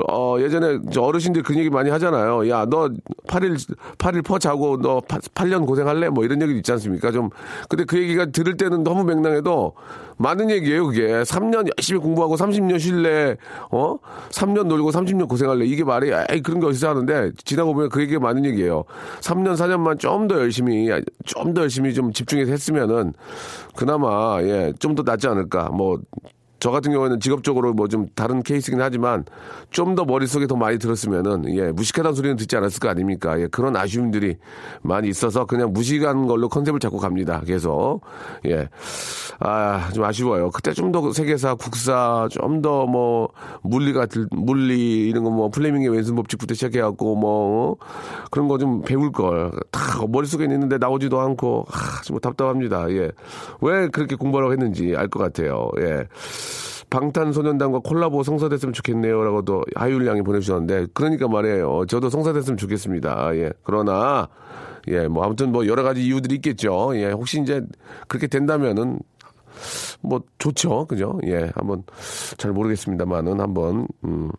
어, 0.08 0.37
예전에 0.38 0.78
저 0.92 1.02
어르신들 1.02 1.42
그 1.42 1.54
얘기 1.58 1.68
많이 1.68 1.90
하잖아요. 1.90 2.49
야, 2.49 2.64
너 2.64 2.88
8일, 3.26 3.58
8일 3.99 4.25
퍼 4.25 4.38
자고 4.38 4.80
너 4.80 5.02
8, 5.35 5.50
년 5.50 5.66
고생할래? 5.66 6.08
뭐 6.08 6.25
이런 6.25 6.40
얘기 6.40 6.56
있지 6.56 6.73
않습니까? 6.73 7.12
좀, 7.12 7.28
근데 7.68 7.85
그 7.85 7.99
얘기가 7.99 8.26
들을 8.26 8.56
때는 8.56 8.82
너무 8.82 9.04
맹랑해도 9.04 9.75
많은 10.16 10.50
얘기예요, 10.50 10.87
그게. 10.87 11.06
3년 11.08 11.68
열심히 11.76 12.00
공부하고 12.00 12.37
30년 12.37 12.78
쉴래, 12.80 13.37
어? 13.70 13.99
3년 14.30 14.68
놀고 14.68 14.90
30년 14.92 15.28
고생할 15.28 15.55
래. 15.58 15.66
이게 15.66 15.84
말이, 15.84 16.10
에이, 16.30 16.40
그런 16.42 16.60
게 16.60 16.66
어디서 16.66 16.88
하는데, 16.90 17.32
지나고 17.44 17.75
보면 17.75 17.88
그 17.90 18.00
얘기가 18.02 18.20
많은 18.20 18.44
얘기예요. 18.44 18.84
3년, 19.20 19.54
4년만 19.54 19.98
좀 19.98 20.28
더 20.28 20.36
열심히, 20.40 20.88
좀 21.25 21.54
더 21.54 21.62
열심히 21.62 21.94
좀 21.94 22.12
집중해서 22.12 22.50
했으면은, 22.52 23.12
그나마, 23.75 24.38
예, 24.42 24.72
좀 24.78 24.94
더 24.94 25.02
낫지 25.02 25.26
않을까. 25.28 25.68
뭐, 25.70 25.98
저 26.58 26.70
같은 26.70 26.90
경우에는 26.92 27.20
직업적으로 27.20 27.72
뭐 27.75 27.86
좀 27.88 28.06
다른 28.14 28.42
케이스긴 28.42 28.80
하지만 28.80 29.25
좀 29.70 29.94
더 29.94 30.04
머릿속에 30.04 30.46
더 30.46 30.56
많이 30.56 30.78
들었으면은 30.78 31.54
예, 31.54 31.70
무식하다는 31.72 32.14
소리는 32.16 32.36
듣지 32.36 32.56
않았을 32.56 32.80
거 32.80 32.88
아닙니까? 32.88 33.38
예, 33.40 33.46
그런 33.46 33.76
아쉬움들이 33.76 34.36
많이 34.82 35.08
있어서 35.08 35.44
그냥 35.46 35.72
무식한 35.72 36.26
걸로 36.26 36.48
컨셉을 36.48 36.80
잡고 36.80 36.98
갑니다. 36.98 37.40
계속. 37.46 38.00
예. 38.46 38.68
아, 39.40 39.90
좀 39.94 40.04
아쉬워요. 40.04 40.50
그때 40.50 40.72
좀 40.72 40.92
더 40.92 41.12
세계사, 41.12 41.54
국사, 41.56 42.26
좀 42.30 42.62
더 42.62 42.86
뭐 42.86 43.28
물리가 43.62 44.06
들- 44.06 44.28
물리 44.30 45.08
이런 45.08 45.25
거 45.25 45.30
뭐 45.30 45.50
플레밍의 45.50 45.88
왼손 45.90 46.14
법칙부터 46.16 46.54
시작해 46.54 46.80
갖고 46.80 47.14
뭐 47.16 47.76
그런 48.30 48.48
거 48.48 48.56
좀 48.58 48.82
배울 48.82 49.12
걸. 49.12 49.50
다 49.70 49.80
머릿속에 50.08 50.44
있는데 50.44 50.78
나오지도 50.78 51.20
않고 51.20 51.66
아, 51.70 52.02
좀 52.02 52.18
답답합니다. 52.18 52.90
예. 52.90 53.10
왜 53.60 53.88
그렇게 53.88 54.16
공부하라고 54.16 54.52
했는지 54.52 54.94
알 54.96 55.08
것 55.08 55.18
같아요. 55.20 55.70
예. 55.80 56.06
방탄소년단과 56.90 57.80
콜라보 57.80 58.22
성사됐으면 58.22 58.72
좋겠네요라고도 58.72 59.64
하율 59.74 60.06
양이 60.06 60.22
보내주셨는데 60.22 60.88
그러니까 60.94 61.28
말이에요. 61.28 61.86
저도 61.86 62.10
성사됐으면 62.10 62.56
좋겠습니다. 62.56 63.36
예. 63.36 63.52
그러나 63.62 64.28
예, 64.88 65.08
뭐 65.08 65.24
아무튼 65.24 65.52
뭐 65.52 65.66
여러 65.66 65.82
가지 65.82 66.04
이유들이 66.04 66.36
있겠죠. 66.36 66.92
예, 66.94 67.10
혹시 67.10 67.40
이제 67.40 67.62
그렇게 68.06 68.26
된다면은 68.26 69.00
뭐 70.00 70.20
좋죠, 70.38 70.86
그죠? 70.86 71.18
예, 71.24 71.50
한번 71.54 71.82
잘 72.36 72.52
모르겠습니다만은 72.52 73.40
한번 73.40 73.88
음. 74.04 74.30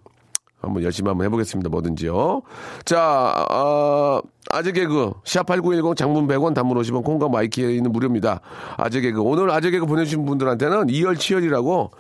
한번 0.59 0.83
열심히 0.83 1.09
한번 1.09 1.25
해보겠습니다. 1.25 1.69
뭐든지요. 1.69 2.41
자, 2.83 3.45
어, 3.51 4.19
아재 4.49 4.71
개그, 4.71 5.13
샵8910 5.23 5.95
장문 5.95 6.27
100원, 6.27 6.55
단문 6.55 6.77
50원, 6.77 7.03
콩과 7.03 7.29
마이키에 7.29 7.73
있는 7.73 7.91
무료입니다. 7.91 8.41
아재 8.75 9.01
개그. 9.01 9.21
오늘 9.21 9.51
아재 9.51 9.69
개그 9.69 9.85
보내주신 9.85 10.25
분들한테는 10.25 10.89
이열치열이라고 10.89 11.91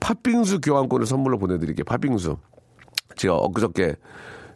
팥빙수 0.00 0.60
교환권을 0.60 1.06
선물로 1.06 1.38
보내드릴게요. 1.38 1.84
팥빙수. 1.84 2.36
제가 3.16 3.36
엊그저께 3.36 3.96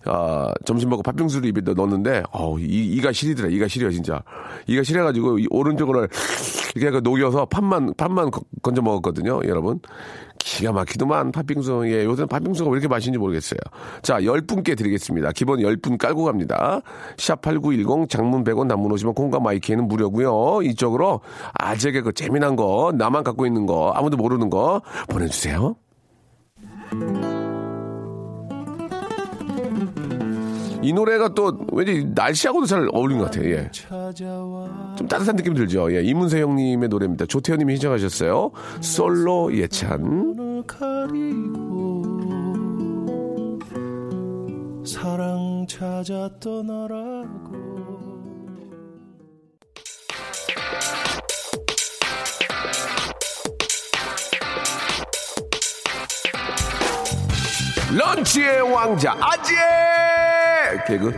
아, 0.07 0.51
점심 0.65 0.89
먹고 0.89 1.03
팥빙수를 1.03 1.47
입에 1.51 1.61
넣었는데, 1.75 2.23
어우, 2.33 2.59
이, 2.59 2.65
이가 2.95 3.13
시리더라, 3.13 3.51
이가 3.51 3.69
시려, 3.69 3.91
진짜. 3.91 4.23
이가 4.67 4.83
시려가지고, 4.83 5.39
이 5.41 5.47
오른쪽으로 5.51 6.07
이렇게 6.75 7.01
녹여서 7.01 7.45
팥만, 7.45 7.93
팥만 7.99 8.31
거- 8.31 8.41
건져 8.63 8.81
먹었거든요, 8.81 9.41
여러분. 9.45 9.79
기가 10.41 10.73
막히더만, 10.73 11.33
팥빙수. 11.33 11.85
예, 11.87 12.05
요새는 12.05 12.29
팥빙수가 12.29 12.71
왜 12.71 12.75
이렇게 12.75 12.89
맛있는지 12.89 13.19
모르겠어요. 13.19 13.59
자, 14.03 14.21
10분께 14.21 14.77
드리겠습니다. 14.77 15.33
기본 15.33 15.61
10분 15.61 15.99
깔고 15.99 16.25
갑니다. 16.25 16.81
샵8910, 17.17 18.09
장문 18.09 18.43
100원, 18.45 18.69
단문 18.69 18.91
50원 18.93 19.15
콩과 19.15 19.41
my 19.41 19.54
K는 19.54 19.87
무료고요 19.87 20.63
이쪽으로 20.63 21.21
아재 21.55 22.00
개그 22.00 22.12
재미난 22.13 22.57
거, 22.57 22.93
나만 22.95 23.23
갖고 23.23 23.47
있는 23.47 23.67
거, 23.67 23.93
아무도 23.95 24.17
모르는 24.17 24.51
거 24.51 24.83
보내주세요. 25.09 25.77
이 30.83 30.93
노래가 30.93 31.29
또 31.35 31.59
왠지 31.73 32.07
날씨하고도 32.15 32.67
잘 32.67 32.89
어울리는 32.93 33.23
것 33.23 33.31
같아요. 33.31 33.51
예. 33.51 33.71
좀 34.97 35.07
따뜻한 35.09 35.37
느낌 35.37 35.55
들죠. 35.55 35.93
예. 35.95 36.03
이문세 36.03 36.41
형님의 36.41 36.89
노래입니다. 36.89 37.27
조태현님이 37.27 37.77
신청하셨어요. 37.77 38.51
솔로 38.81 39.55
예찬. 39.55 40.65
사랑 44.85 45.67
찾아 45.69 46.29
떠나라고 46.41 47.71
런치의 57.97 58.63
왕자 58.73 59.17
아재 59.21 59.53
개그. 60.87 61.12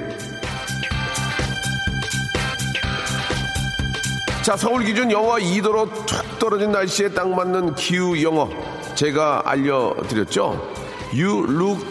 자 4.42 4.56
서울 4.56 4.85
기준 4.85 5.11
영하 5.11 5.38
2도로 5.38 5.88
툭 6.06 6.38
떨어진 6.38 6.73
날씨에 6.73 7.11
딱 7.11 7.28
맞는 7.28 7.76
기후 7.76 8.21
영어 8.23 8.49
제가 8.97 9.42
알려드렸죠. 9.44 10.73
You 11.14 11.44
look 11.49 11.87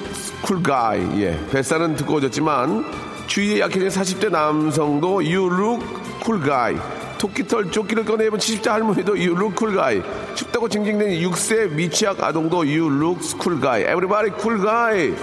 cool 0.46 0.62
guy. 0.62 1.00
예, 1.22 1.40
뱃살은 1.52 1.96
두꺼워졌지만 1.96 2.86
추위에 3.28 3.62
약해진 3.62 3.88
40대 3.88 4.30
남성도 4.30 5.24
You 5.24 5.48
look 5.48 5.86
cool 6.26 6.44
guy. 6.44 6.78
토끼털 7.18 7.72
조끼를 7.72 8.04
꺼내 8.04 8.26
입은 8.26 8.40
70대 8.40 8.68
할머니도 8.68 9.14
You 9.14 9.32
look 9.32 9.56
cool 9.58 9.78
guy. 9.78 10.02
춥다고 10.36 10.68
징징대는 10.68 11.20
6세 11.22 11.70
미취학 11.72 12.22
아동도 12.22 12.66
You 12.66 12.90
look 12.90 13.22
cool 13.42 13.62
guy. 13.62 13.84
Everybody 13.84 14.32
cool 14.42 14.60
guy. 14.60 15.16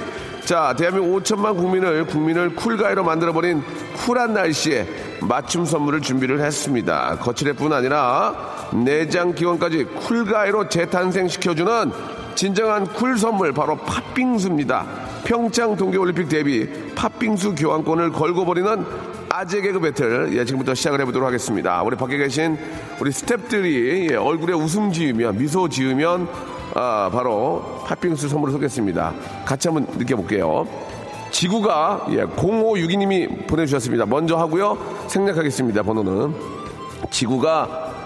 자, 0.49 0.75
대한민국 0.75 1.23
5천만 1.23 1.55
국민을 1.55 2.07
국민을 2.07 2.55
cool 2.54 2.77
guy로 2.77 3.04
만들어버린 3.05 3.62
cool한 3.99 4.33
날씨에 4.33 4.88
맞춤 5.21 5.67
선물을 5.67 6.00
준비를 6.00 6.40
했습니다. 6.40 7.19
겉치레뿐 7.21 7.71
아니라 7.71 8.35
내장 8.73 9.35
기관까지 9.35 9.85
cool 9.85 10.23
guy로 10.23 10.71
재탄생시켜주는 10.71 11.93
진정한 12.35 12.87
cool 12.87 13.18
선물 13.19 13.52
바로 13.52 13.76
팥빙수입니다. 13.76 14.87
평창 15.25 15.76
동계올림픽 15.76 16.31
대비 16.31 16.67
팥빙수 16.95 17.55
교환권을 17.55 18.12
걸고 18.12 18.47
벌이는 18.47 18.87
아재 19.28 19.61
개그 19.61 19.81
배틀 19.81 20.31
예, 20.33 20.47
지금부터 20.47 20.75
시작을 20.75 21.02
해보도록 21.02 21.26
하겠습니다. 21.26 21.83
우리 21.83 21.95
밖에 21.95 22.17
계신 22.17 22.57
우리 22.99 23.11
스탭들이 23.11 24.12
예, 24.12 24.17
얼굴에 24.17 24.55
웃음 24.55 24.93
지으면 24.93 25.37
미소 25.37 25.69
지으면 25.69 26.26
아, 26.75 27.10
바로 27.12 27.82
팥빙수 27.87 28.28
선물을 28.28 28.52
쏘겠습니다. 28.52 29.14
같이 29.44 29.68
한번 29.68 29.87
느껴볼게요. 29.98 30.66
지구가 31.30 32.06
예, 32.10 32.25
0562님이 32.25 33.46
보내주셨습니다. 33.46 34.06
먼저 34.06 34.37
하고요. 34.37 34.78
생략하겠습니다. 35.08 35.82
번호는 35.82 36.34
지구가 37.10 37.64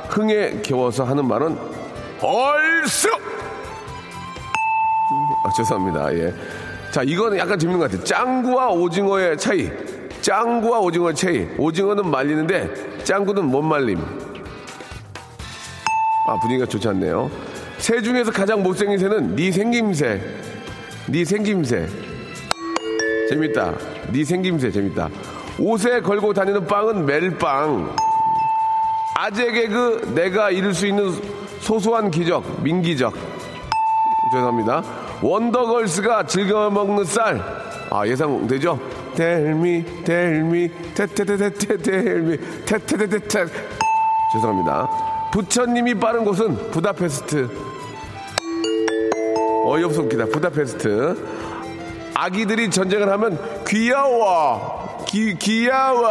흥에 0.08 0.60
겨워서 0.62 1.04
하는 1.04 1.26
말은 1.26 1.56
얼쑤 2.20 3.08
아, 5.44 5.50
죄송합니다. 5.56 6.14
예. 6.14 6.34
자, 6.92 7.02
이거는 7.02 7.38
약간 7.38 7.58
재밌는 7.58 7.80
것 7.80 7.90
같아요. 7.90 8.04
짱구와 8.04 8.68
오징어의 8.68 9.38
차이. 9.38 9.70
짱구와 10.20 10.80
오징어의 10.80 11.14
차이. 11.14 11.48
오징어는 11.58 12.08
말리는데 12.10 13.02
짱구는 13.04 13.44
못 13.46 13.62
말림. 13.62 13.98
아, 16.28 16.38
분위기가 16.40 16.66
좋지 16.66 16.88
않네요. 16.88 17.30
새 17.82 18.00
중에서 18.00 18.30
가장 18.30 18.62
못생긴 18.62 18.96
새는 18.96 19.34
네 19.34 19.50
생김새. 19.50 20.20
네 21.08 21.24
생김새. 21.24 21.88
재밌다. 23.28 23.74
네 24.12 24.22
생김새 24.24 24.70
재밌다. 24.70 25.08
옷에 25.58 26.00
걸고 26.00 26.32
다니는 26.32 26.64
빵은 26.64 27.04
멜빵. 27.04 27.96
아재 29.16 29.50
개그 29.50 30.12
내가 30.14 30.50
이룰 30.52 30.72
수 30.72 30.86
있는 30.86 31.12
소소한 31.58 32.08
기적 32.08 32.62
민기적. 32.62 33.12
죄송합니다. 34.32 34.84
원더걸스가 35.20 36.26
즐겨 36.28 36.70
먹는 36.70 37.04
쌀. 37.04 37.42
아, 37.90 38.06
예상되죠? 38.06 38.78
텔미, 39.16 40.04
텔미, 40.04 40.70
테테테테테, 40.94 41.76
텔미, 41.78 42.38
테테테테테. 42.64 43.46
죄송합니다. 44.34 44.88
부처님이 45.32 45.94
빠른 45.94 46.24
곳은 46.24 46.70
부다페스트. 46.70 47.71
어이없어 49.64 50.02
웃기다. 50.02 50.26
부다페스트. 50.26 51.16
아기들이 52.14 52.70
전쟁을 52.70 53.10
하면 53.10 53.38
귀여워. 53.66 55.04
기, 55.08 55.34
귀여워. 55.38 56.06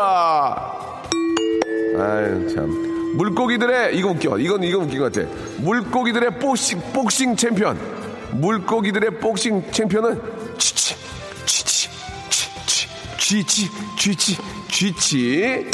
아유, 1.97 2.47
참. 2.53 3.13
물고기들의, 3.15 3.97
이거 3.97 4.09
웃겨. 4.09 4.37
이건, 4.39 4.63
이거 4.63 4.79
웃긴 4.79 4.99
것 4.99 5.11
같아. 5.11 5.27
물고기들의 5.57 6.39
복싱, 6.39 6.81
복싱 6.93 7.35
챔피언. 7.35 7.77
물고기들의 8.31 9.19
복싱 9.19 9.63
챔피언은 9.71 10.21
쥐치, 10.57 10.95
쥐치, 11.45 11.89
쥐치, 12.37 12.87
쥐치, 13.17 13.69
쥐치, 13.97 14.37
쥐치. 14.69 15.71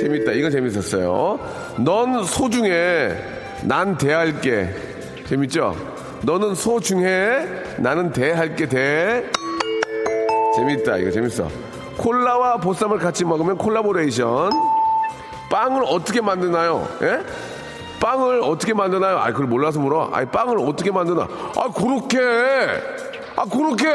재밌다. 0.00 0.32
이건 0.32 0.50
재밌었어요. 0.50 1.40
넌 1.78 2.24
소중해. 2.24 3.16
난 3.64 3.96
대할게. 3.96 4.68
재밌죠? 5.26 5.97
너는 6.22 6.54
소중해. 6.54 7.46
나는 7.78 8.12
대 8.12 8.32
할게 8.32 8.68
대. 8.68 9.24
재밌다. 10.56 10.96
이거 10.96 11.10
재밌어. 11.10 11.48
콜라와 11.96 12.58
보쌈을 12.58 12.98
같이 12.98 13.24
먹으면 13.24 13.56
콜라보레이션. 13.58 14.50
빵을 15.50 15.82
어떻게 15.86 16.20
만드나요? 16.20 16.86
예? 17.02 17.20
빵을 18.00 18.42
어떻게 18.42 18.74
만드나요? 18.74 19.18
아, 19.18 19.26
그걸 19.32 19.46
몰라서 19.46 19.80
물어. 19.80 20.10
아, 20.12 20.24
빵을 20.24 20.58
어떻게 20.60 20.90
만드나? 20.90 21.22
아, 21.56 21.68
그렇게. 21.72 22.18
아, 23.36 23.44
그렇게. 23.44 23.86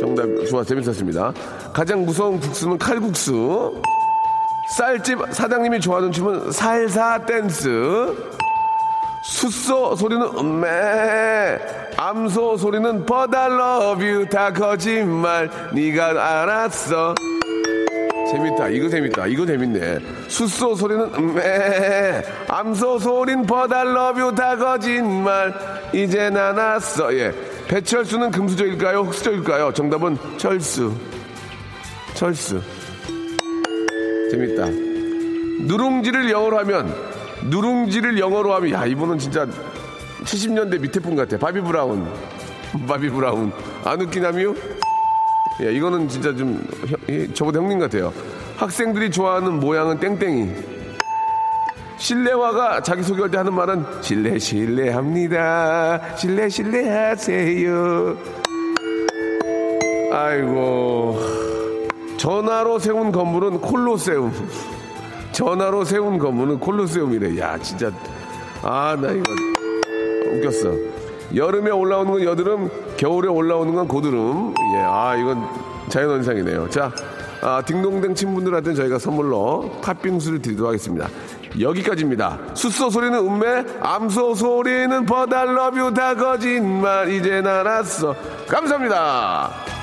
정답 0.00 0.24
좋아 0.48 0.64
재밌었습니다. 0.64 1.32
가장 1.72 2.04
무서운 2.04 2.40
국수는 2.40 2.78
칼국수. 2.78 3.80
쌀집 4.78 5.18
사장님이 5.30 5.80
좋아하는 5.80 6.10
춤은 6.12 6.52
살사 6.52 7.24
댄스. 7.26 8.16
숫소 9.22 9.94
소리는 9.96 10.22
음메 10.38 10.68
암소 11.96 12.56
소리는 12.56 13.04
but 13.04 13.36
I 13.36 13.50
love 13.52 14.06
you 14.08 14.26
다 14.28 14.50
거짓말 14.52 15.50
네가 15.72 16.08
알았어. 16.42 17.14
재밌다. 18.30 18.68
이거 18.68 18.88
재밌다. 18.88 19.26
이거 19.26 19.44
재밌네. 19.44 19.98
숫소 20.28 20.74
소리는 20.74 21.12
음메 21.14 22.22
암소 22.48 22.98
소린 23.00 23.44
but 23.44 23.74
I 23.74 23.86
love 23.86 24.22
you 24.22 24.34
다 24.34 24.56
거짓말 24.56 25.52
이제 25.92 26.30
난 26.30 26.58
알았어. 26.58 27.12
예. 27.14 27.32
배철수는 27.68 28.30
금수저일까요? 28.30 29.02
흑수저일까요? 29.02 29.72
정답은 29.74 30.16
철수. 30.38 30.92
철수. 32.14 32.60
재밌다. 34.30 34.66
누룽지를 35.66 36.30
영어로 36.30 36.58
하면 36.60 37.09
누룽지를 37.48 38.18
영어로 38.18 38.54
하면 38.54 38.70
야 38.72 38.86
이분은 38.86 39.18
진짜 39.18 39.46
70년대 40.24 40.80
밑에 40.80 41.00
분 41.00 41.16
같아. 41.16 41.38
바비 41.38 41.60
브라운. 41.60 42.06
바비 42.86 43.08
브라운. 43.10 43.52
안 43.84 44.00
웃기나미요? 44.00 44.50
야 44.50 45.70
이거는 45.70 46.08
진짜 46.08 46.34
좀 46.34 46.62
형- 46.86 46.98
이, 47.08 47.32
저보다 47.34 47.60
형님 47.60 47.78
같아요. 47.78 48.12
학생들이 48.56 49.10
좋아하는 49.10 49.58
모양은 49.60 49.98
땡땡이. 50.00 50.50
실내화가 51.98 52.82
자기 52.82 53.02
소개할 53.02 53.30
때 53.30 53.36
하는 53.38 53.52
말은 53.54 53.84
실내 54.00 54.38
실내합니다. 54.38 56.16
실내 56.16 56.48
실내하세요. 56.48 58.16
아이고. 60.12 61.18
전화로 62.16 62.78
세운 62.78 63.12
건물은 63.12 63.60
콜로세움 63.60 64.32
전화로 65.32 65.84
세운 65.84 66.18
건물은 66.18 66.58
콜로세움이래. 66.60 67.38
야, 67.38 67.58
진짜. 67.58 67.90
아, 68.62 68.96
나 69.00 69.10
이거 69.10 69.22
웃겼어. 70.34 70.74
여름에 71.34 71.70
올라오는 71.70 72.10
건 72.10 72.24
여드름, 72.24 72.70
겨울에 72.96 73.28
올라오는 73.28 73.74
건 73.74 73.86
고드름. 73.88 74.54
예, 74.74 74.80
아, 74.80 75.16
이건 75.16 75.46
자연현상이네요. 75.88 76.68
자, 76.70 76.92
아, 77.42 77.62
딩동댕 77.64 78.14
친분들한테 78.14 78.74
저희가 78.74 78.98
선물로 78.98 79.70
팥빙수를 79.82 80.42
드리도록 80.42 80.68
하겠습니다. 80.68 81.08
여기까지입니다. 81.58 82.38
숫소 82.54 82.90
소리는 82.90 83.18
음매, 83.18 83.64
암소 83.80 84.34
소리는 84.34 85.06
버달러뷰 85.06 85.94
다 85.94 86.14
거짓말, 86.14 87.10
이제 87.10 87.40
난 87.40 87.60
알았어. 87.60 88.14
감사합니다. 88.48 89.79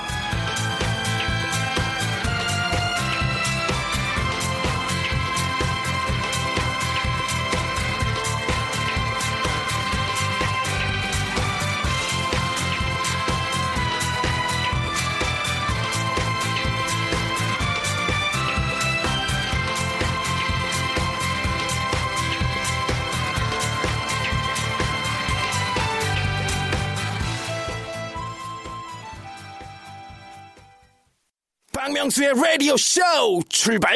박명수의 31.87 32.33
라디오 32.33 32.75
쇼 32.75 32.99
출발! 33.47 33.95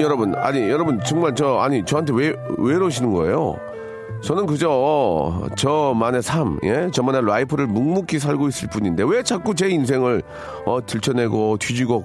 여러분, 0.00 0.34
아니, 0.36 0.60
여러분, 0.70 0.98
정말 1.04 1.34
저, 1.34 1.58
아니, 1.58 1.84
저한테 1.84 2.14
왜, 2.14 2.34
왜 2.56 2.74
이러시는 2.74 3.12
거예요? 3.12 3.58
저는 4.22 4.46
그저 4.46 5.48
저만의 5.56 6.22
삶, 6.22 6.58
예? 6.64 6.90
저만의 6.90 7.26
라이프를 7.26 7.66
묵묵히 7.66 8.18
살고 8.18 8.48
있을 8.48 8.68
뿐인데 8.68 9.04
왜 9.06 9.22
자꾸 9.22 9.54
제 9.54 9.68
인생을 9.68 10.22
어, 10.64 10.84
들춰내고 10.84 11.58
뒤지고 11.58 12.04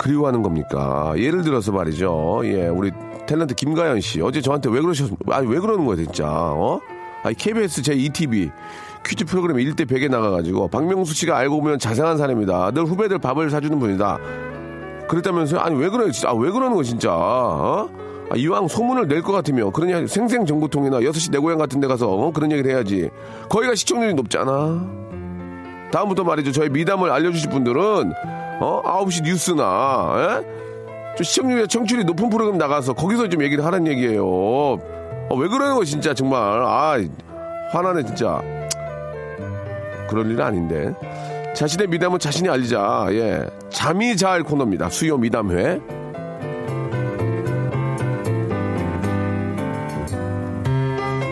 그리워하는 0.00 0.42
겁니까? 0.42 1.12
예를 1.16 1.42
들어서 1.42 1.72
말이죠. 1.72 2.40
예, 2.44 2.68
우리 2.68 2.90
탤런트 3.26 3.54
김가연 3.54 4.00
씨 4.00 4.20
어제 4.22 4.40
저한테 4.40 4.70
왜 4.70 4.80
그러셨, 4.80 5.10
아니 5.30 5.46
왜 5.46 5.60
그러는 5.60 5.84
거예요, 5.84 6.04
진짜? 6.04 6.26
어? 6.26 6.80
아니 7.22 7.34
KBS 7.36 7.82
제 7.82 7.92
ETV 7.92 8.50
퀴즈 9.06 9.24
프로그램 9.26 9.58
1대 9.58 9.86
100에 9.86 10.10
나가가지고 10.10 10.68
박명수 10.68 11.14
씨가 11.14 11.36
알고 11.36 11.60
보면 11.60 11.78
자상한 11.78 12.16
사람이다. 12.16 12.70
늘 12.72 12.84
후배들 12.84 13.18
밥을 13.18 13.50
사주는 13.50 13.78
분이다. 13.78 14.18
그랬다면서요? 15.08 15.60
아니 15.60 15.76
왜 15.76 15.88
그래요? 15.90 16.10
진짜 16.10 16.30
아, 16.30 16.34
왜 16.34 16.50
그러는 16.50 16.76
거 16.76 16.82
진짜? 16.82 17.12
어? 17.14 17.88
아, 18.30 18.36
이왕 18.36 18.68
소문을 18.68 19.08
낼 19.08 19.22
것 19.22 19.32
같으면 19.32 19.72
그러냐 19.72 20.06
생생 20.06 20.46
정보통이나 20.46 21.00
6시 21.00 21.30
내 21.32 21.38
고향 21.38 21.58
같은 21.58 21.80
데 21.80 21.86
가서 21.88 22.08
어? 22.10 22.30
그런 22.32 22.50
얘기를 22.52 22.70
해야지. 22.70 23.10
거기가 23.50 23.74
시청률이 23.74 24.14
높잖아. 24.14 24.86
다음부터 25.92 26.22
말이죠. 26.24 26.52
저희 26.52 26.68
미담을 26.68 27.10
알려주실 27.10 27.50
분들은 27.50 28.12
어? 28.60 28.82
9시 29.04 29.24
뉴스나 29.24 30.14
예? 30.44 30.60
좀 31.16 31.24
시청률이 31.24 31.66
청출이 31.66 32.04
높은 32.04 32.30
프로그램 32.30 32.58
나가서 32.58 32.92
거기서 32.92 33.28
좀 33.28 33.42
얘기를 33.42 33.64
하라는 33.64 33.86
얘기예요. 33.88 34.24
어, 34.24 35.36
왜 35.36 35.48
그러는 35.48 35.74
거 35.74 35.84
진짜 35.84 36.14
정말. 36.14 36.38
아 36.40 36.98
화나네 37.72 38.04
진짜. 38.04 38.40
그럴 40.08 40.30
일은 40.30 40.44
아닌데. 40.44 40.92
자신의 41.54 41.88
미담은 41.88 42.18
자신이 42.18 42.48
알리자. 42.48 43.08
예. 43.10 43.46
잠이 43.70 44.16
잘 44.16 44.42
코너입니다. 44.42 44.88
수요 44.90 45.18
미담회. 45.18 45.80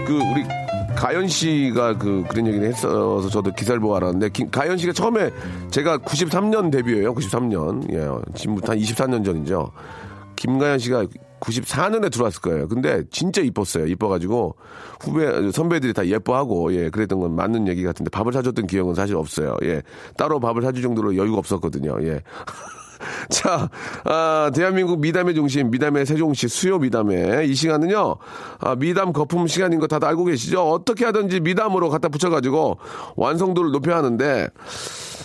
그 0.06 0.14
우리 0.32 0.57
가연 0.98 1.28
씨가 1.28 1.96
그 1.96 2.24
그런 2.28 2.46
얘기를 2.48 2.66
했어서 2.68 3.28
저도 3.28 3.52
기사를 3.54 3.78
보고 3.80 3.94
알았는데 3.96 4.30
김- 4.30 4.50
가연 4.50 4.76
씨가 4.76 4.92
처음에 4.92 5.30
제가 5.70 5.98
93년 5.98 6.72
데뷔예요. 6.72 7.14
93년. 7.14 7.88
예. 7.92 8.08
지금부터 8.34 8.72
한 8.72 8.78
24년 8.78 9.24
전이죠. 9.24 9.70
김가연 10.34 10.78
씨가 10.80 11.06
94년에 11.40 12.10
들어왔을 12.10 12.40
거예요. 12.40 12.66
근데 12.66 13.04
진짜 13.10 13.40
이뻤어요. 13.42 13.86
이뻐가지고 13.86 14.56
후배 15.00 15.52
선배들이 15.52 15.92
다 15.92 16.04
예뻐하고 16.04 16.74
예 16.74 16.90
그랬던 16.90 17.20
건 17.20 17.36
맞는 17.36 17.68
얘기 17.68 17.84
같은데 17.84 18.10
밥을 18.10 18.32
사줬던 18.32 18.66
기억은 18.66 18.94
사실 18.94 19.14
없어요. 19.14 19.56
예 19.62 19.82
따로 20.16 20.40
밥을 20.40 20.62
사줄 20.62 20.82
정도로 20.82 21.16
여유가 21.16 21.38
없었거든요. 21.38 21.96
예. 22.02 22.22
자, 23.30 23.68
아, 24.04 24.50
대한민국 24.54 25.00
미담의 25.00 25.34
중심, 25.34 25.70
미담의 25.70 26.06
세종시 26.06 26.48
수요 26.48 26.78
미담회. 26.78 27.44
이 27.46 27.54
시간은요, 27.54 28.16
아, 28.60 28.74
미담 28.76 29.12
거품 29.12 29.46
시간인 29.46 29.78
거 29.78 29.86
다들 29.86 30.08
알고 30.08 30.24
계시죠? 30.24 30.62
어떻게 30.62 31.04
하든지 31.04 31.40
미담으로 31.40 31.88
갖다 31.90 32.08
붙여가지고 32.08 32.78
완성도를 33.16 33.70
높여야 33.70 33.98
하는데, 33.98 34.48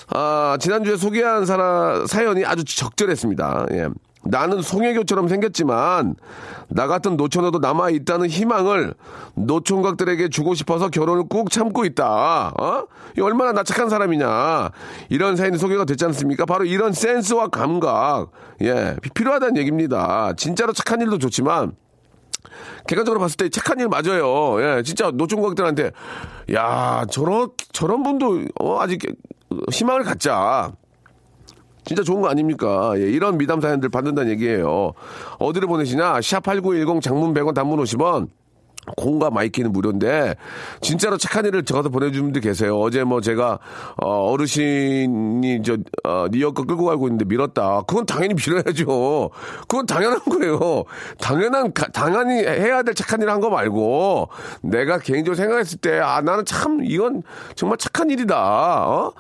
아, 0.10 0.58
지난주에 0.60 0.98
소개한 0.98 1.46
사람, 1.46 2.06
사연이 2.06 2.46
아주 2.46 2.64
적절했습니다. 2.64 3.68
예. 3.72 3.90
나는 4.26 4.62
송혜교처럼 4.62 5.28
생겼지만 5.28 6.16
나 6.70 6.88
같은 6.88 7.18
노처녀도 7.18 7.60
남아 7.60 7.90
있다는 7.90 8.30
희망을 8.30 8.94
노총각들에게 9.36 10.30
주고 10.30 10.54
싶어서 10.54 10.90
결혼을 10.90 11.26
꾹 11.30 11.52
참고 11.52 11.86
있다. 11.86 12.54
어? 12.60 12.88
이 13.18 13.22
얼마나 13.22 13.52
나 13.52 13.64
착한 13.64 13.90
사람이냐. 13.90 14.72
이런 15.10 15.36
사연이 15.36 15.58
소개가 15.58 15.86
됐지 15.86 16.06
않습니까? 16.06 16.46
바로 16.46 16.66
이런 16.66 16.94
센스와 16.94 17.48
감각 17.50 18.32
예 18.62 18.96
필요하다는 19.14 19.58
얘기입니다. 19.58 20.34
진짜로 20.38 20.74
착한 20.74 21.02
일도 21.02 21.18
좋지만 21.18 21.74
객관적으로 22.88 23.20
봤을 23.20 23.38
때 23.38 23.50
착한 23.50 23.80
일 23.80 23.88
맞아요. 23.88 24.62
예, 24.62 24.84
진짜 24.84 25.12
노총각들한테 25.12 25.92
야 26.54 27.06
저런 27.10 27.50
저런 27.72 28.04
분도 28.04 28.42
어, 28.60 28.80
아직 28.82 29.02
희망을 29.72 30.04
갖자. 30.04 30.72
진짜 31.86 32.04
좋은 32.04 32.22
거 32.22 32.30
아닙니까? 32.30 32.94
예, 32.98 33.02
이런 33.02 33.38
미담 33.38 33.60
사연들 33.62 33.90
받는다는 33.90 34.32
얘기예요. 34.32 34.94
어디를 35.40 35.68
보내시냐? 35.68 36.14
샵8910 36.20 37.02
장문 37.02 37.34
100원 37.34 37.54
단문 37.54 37.80
50원. 37.84 38.28
콩과 38.98 39.30
my 39.30 39.42
K는 39.42 39.72
무료인데 39.72 40.36
진짜로 40.82 41.16
착한 41.16 41.46
일을 41.46 41.64
적어서 41.64 41.88
보내주는 41.88 42.22
분들 42.26 42.42
계세요. 42.42 42.78
어제 42.82 43.06
뭐 43.06 43.22
제가 43.22 43.58
어, 43.96 44.30
어르신이 44.30 45.62
저 45.64 45.78
어, 46.04 46.26
리어커 46.30 46.64
끌고 46.66 46.84
가고 46.84 47.08
있는데 47.08 47.24
밀었다. 47.24 47.84
그건 47.88 48.06
당연히 48.06 48.34
밀어야죠. 48.34 49.30
그건 49.70 49.86
당연한 49.86 50.20
거예요. 50.20 50.84
당연한 51.18 51.72
가- 51.74 51.88
당연히 51.94 52.40
해야 52.44 52.84
될 52.84 52.94
착한 52.94 53.22
일한거 53.22 53.50
말고 53.50 54.28
내가 54.64 55.00
개인적으로 55.00 55.36
생각했을 55.38 55.78
때 55.80 56.02
아 56.02 56.20
나는 56.20 56.44
참 56.44 56.82
이건 56.84 57.24
정말 57.56 57.78
착한 57.78 58.10
일이다. 58.10 58.86
어? 58.90 59.14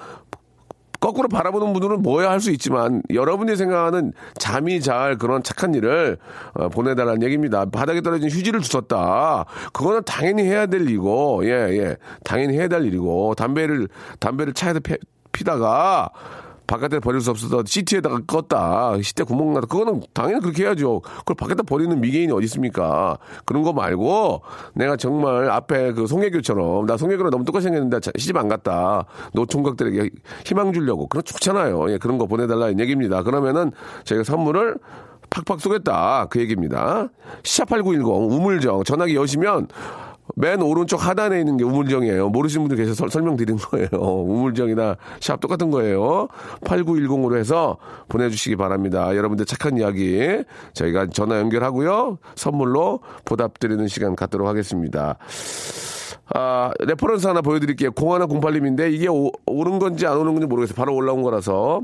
거꾸로 1.03 1.27
바라보는 1.27 1.73
분들은 1.73 2.01
뭐야 2.01 2.29
할 2.29 2.43
수 2.43 2.51
있지만 2.51 3.01
여러분이 3.13 3.55
생각하는 3.55 4.11
잠이 4.37 4.81
잘 4.81 5.17
그런 5.17 5.43
착한 5.43 5.73
일을 5.73 6.17
어, 6.53 6.67
보내달라는 6.69 7.23
얘기입니다. 7.23 7.65
바닥에 7.65 8.01
떨어진 8.01 8.29
휴지를 8.29 8.59
주웠다. 8.61 9.45
그거는 9.71 10.01
당연히 10.05 10.43
해야 10.43 10.65
될 10.65 10.81
일이고, 10.81 11.41
예, 11.45 11.49
예. 11.49 11.97
당연히 12.25 12.57
해야 12.57 12.67
될 12.67 12.85
일이고, 12.85 13.35
담배를, 13.35 13.87
담배를 14.19 14.53
차에서 14.53 14.79
피, 14.81 14.95
피다가 15.31 16.09
바깥에 16.67 16.99
버릴 16.99 17.21
수 17.21 17.31
없어서 17.31 17.63
시트에다가 17.65 18.19
껐다. 18.19 19.01
시트에 19.03 19.25
구멍 19.25 19.53
나다. 19.53 19.67
그거는 19.67 20.01
당연히 20.13 20.41
그렇게 20.41 20.63
해야죠. 20.63 21.01
그걸 21.01 21.35
밖에다 21.35 21.63
버리는 21.63 21.99
미개인이 21.99 22.31
어디 22.31 22.45
있습니까? 22.45 23.17
그런 23.45 23.63
거 23.63 23.73
말고 23.73 24.41
내가 24.73 24.95
정말 24.95 25.49
앞에 25.51 25.93
그 25.93 26.07
송혜교처럼 26.07 26.85
나 26.85 26.97
송혜교랑 26.97 27.31
너무 27.31 27.43
똑같이 27.43 27.63
생겼는데 27.65 27.99
자- 27.99 28.11
시집 28.17 28.37
안 28.37 28.47
갔다. 28.47 29.05
노총각들에게 29.33 30.09
희망 30.45 30.73
주려고. 30.73 31.07
그런 31.07 31.23
좋잖아요. 31.23 31.91
예, 31.91 31.97
그런 31.97 32.17
거 32.17 32.25
보내달라는 32.25 32.79
얘기입니다. 32.79 33.23
그러면은 33.23 33.71
저희가 34.05 34.23
선물을 34.23 34.77
팍팍 35.29 35.59
쏘겠다. 35.61 36.27
그 36.29 36.39
얘기입니다. 36.39 37.07
샵8910 37.43 38.31
우물정 38.31 38.83
전화기 38.83 39.15
여시면 39.15 39.67
맨 40.35 40.61
오른쪽 40.61 41.05
하단에 41.05 41.39
있는 41.39 41.57
게 41.57 41.63
우물정이에요. 41.63 42.29
모르시는 42.29 42.67
분들 42.67 42.77
계셔서 42.83 42.95
설- 42.95 43.09
설명드린 43.11 43.57
거예요. 43.57 43.87
우물정이나 44.01 44.97
샵 45.19 45.39
똑같은 45.39 45.69
거예요. 45.71 46.27
8910으로 46.61 47.37
해서 47.37 47.77
보내주시기 48.09 48.55
바랍니다. 48.55 49.15
여러분들 49.15 49.45
착한 49.45 49.77
이야기 49.77 50.43
저희가 50.73 51.07
전화 51.07 51.39
연결하고요. 51.39 52.17
선물로 52.35 53.01
보답드리는 53.25 53.87
시간 53.87 54.15
갖도록 54.15 54.47
하겠습니다. 54.47 55.17
아, 56.29 56.71
reference 56.79 57.27
하나 57.27 57.41
보여드릴게요. 57.41 57.91
0108님인데 57.91 58.91
이게 58.93 59.07
오, 59.07 59.31
오는 59.45 59.79
건지 59.79 60.07
안 60.07 60.17
오는 60.17 60.33
건지 60.33 60.47
모르겠어요. 60.47 60.75
바로 60.75 60.95
올라온 60.95 61.21
거라서. 61.21 61.81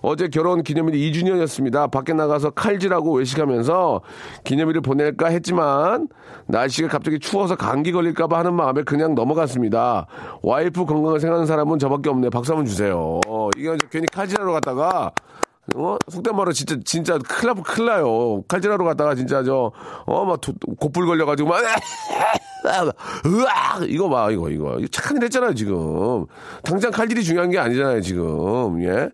어제 0.00 0.28
결혼 0.28 0.62
기념일이 0.62 1.10
2주년이었습니다. 1.10 1.90
밖에 1.90 2.12
나가서 2.12 2.50
칼질하고 2.50 3.14
외식하면서 3.16 4.02
기념일을 4.44 4.82
보낼까 4.82 5.28
했지만 5.28 6.08
날씨가 6.46 6.88
갑자기 6.88 7.18
추워서 7.18 7.56
감기 7.56 7.90
걸릴까봐 7.90 8.38
하는 8.38 8.54
마음에 8.54 8.82
그냥 8.82 9.14
넘어갔습니다. 9.14 10.06
와이프 10.42 10.84
건강을 10.84 11.20
생각하는 11.20 11.46
사람은 11.46 11.78
저밖에 11.78 12.10
없네. 12.10 12.28
박수 12.30 12.52
한번 12.52 12.66
주세요. 12.66 13.20
어, 13.26 13.48
저 13.54 13.86
괜히 13.90 14.06
칼질하러 14.06 14.52
갔다가 14.52 15.10
어? 15.74 15.96
속된 16.08 16.36
말로 16.36 16.52
진짜, 16.52 16.76
진짜 16.84 17.18
큰일 17.18 17.54
나, 17.54 17.62
큰일 17.62 17.86
나요. 17.88 18.42
칼질하러 18.48 18.84
갔다가 18.84 19.14
진짜 19.14 19.42
저, 19.42 19.72
어, 20.04 20.24
막 20.24 20.40
도- 20.40 20.52
곧불 20.78 21.06
걸려가지고 21.06 21.48
막, 21.48 21.62
으악! 23.26 23.88
이거 23.88 24.08
봐, 24.08 24.30
이거, 24.30 24.50
이거. 24.50 24.78
착한 24.90 25.16
일 25.16 25.24
했잖아요, 25.24 25.54
지금. 25.54 26.26
당장 26.62 26.90
칼질이 26.90 27.22
중요한 27.24 27.50
게 27.50 27.58
아니잖아요, 27.58 28.00
지금. 28.02 28.82
예. 28.82 29.08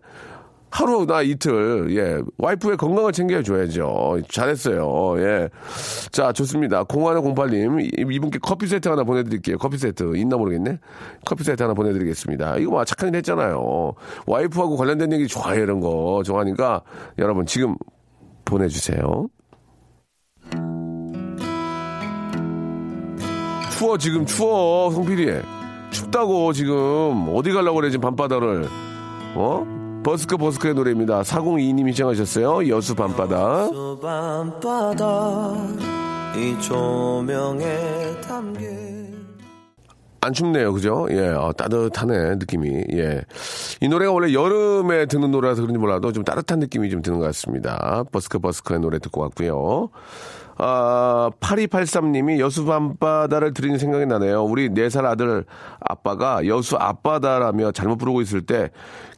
하루나 0.71 1.21
이틀, 1.21 1.93
예. 1.97 2.21
와이프의 2.37 2.77
건강을 2.77 3.11
챙겨줘야죠. 3.11 4.19
잘했어요. 4.29 5.15
예. 5.19 5.49
자, 6.11 6.31
좋습니다. 6.31 6.85
0108님, 6.85 7.81
이- 7.83 8.15
이분께 8.15 8.39
커피 8.41 8.67
세트 8.67 8.87
하나 8.87 9.03
보내드릴게요. 9.03 9.57
커피 9.57 9.77
세트. 9.77 10.15
있나 10.15 10.37
모르겠네? 10.37 10.79
커피 11.25 11.43
세트 11.43 11.61
하나 11.61 11.73
보내드리겠습니다. 11.73 12.57
이거 12.57 12.71
뭐 12.71 12.85
착한 12.85 13.09
일 13.09 13.15
했잖아요. 13.17 13.93
와이프하고 14.27 14.77
관련된 14.77 15.11
얘기 15.11 15.27
좋아해요, 15.27 15.61
이런 15.63 15.81
거. 15.81 16.23
좋아하니까 16.25 16.81
여러분 17.19 17.45
지금 17.45 17.75
보내주세요. 18.45 19.27
추워, 23.77 23.97
지금 23.97 24.25
추워, 24.25 24.91
송필이. 24.91 25.41
춥다고 25.89 26.53
지금. 26.53 27.27
어디 27.33 27.51
가려고 27.51 27.77
그래, 27.77 27.89
지금 27.89 28.01
밤바다를. 28.15 28.67
어? 29.35 29.80
버스커 30.03 30.37
버스커의 30.37 30.73
노래입니다. 30.73 31.21
402님이 31.21 31.91
시청하셨어요. 31.93 32.67
여수 32.69 32.95
밤바다. 32.95 33.69
밤바다 34.01 35.53
이 36.35 36.59
조명에 36.61 38.19
담겨 38.21 38.61
안 40.23 40.33
춥네요, 40.33 40.71
그죠? 40.73 41.07
예, 41.09 41.29
어, 41.29 41.51
따뜻하네, 41.51 42.35
느낌이. 42.35 42.69
예. 42.93 43.23
이 43.81 43.87
노래가 43.87 44.11
원래 44.11 44.31
여름에 44.33 45.07
듣는 45.07 45.31
노래라서 45.31 45.61
그런지 45.61 45.79
몰라도 45.79 46.11
좀 46.11 46.23
따뜻한 46.23 46.59
느낌이 46.59 46.91
좀 46.91 47.01
드는 47.01 47.17
것 47.17 47.25
같습니다. 47.25 48.03
버스커 48.11 48.37
버스커의 48.37 48.81
노래 48.81 48.99
듣고 48.99 49.21
왔고요. 49.21 49.89
아, 50.63 51.31
8283님이 51.39 52.37
여수 52.37 52.65
밤바다를 52.65 53.51
들으니 53.55 53.79
생각이 53.79 54.05
나네요. 54.05 54.43
우리 54.43 54.69
4살 54.69 55.05
아들 55.05 55.43
아빠가 55.79 56.45
여수 56.45 56.77
앞바다라며 56.77 57.71
잘못 57.71 57.97
부르고 57.97 58.21
있을 58.21 58.45
때 58.45 58.69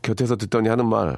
곁에서 0.01 0.37
듣더니 0.37 0.69
하는 0.69 0.87
말, 0.87 1.17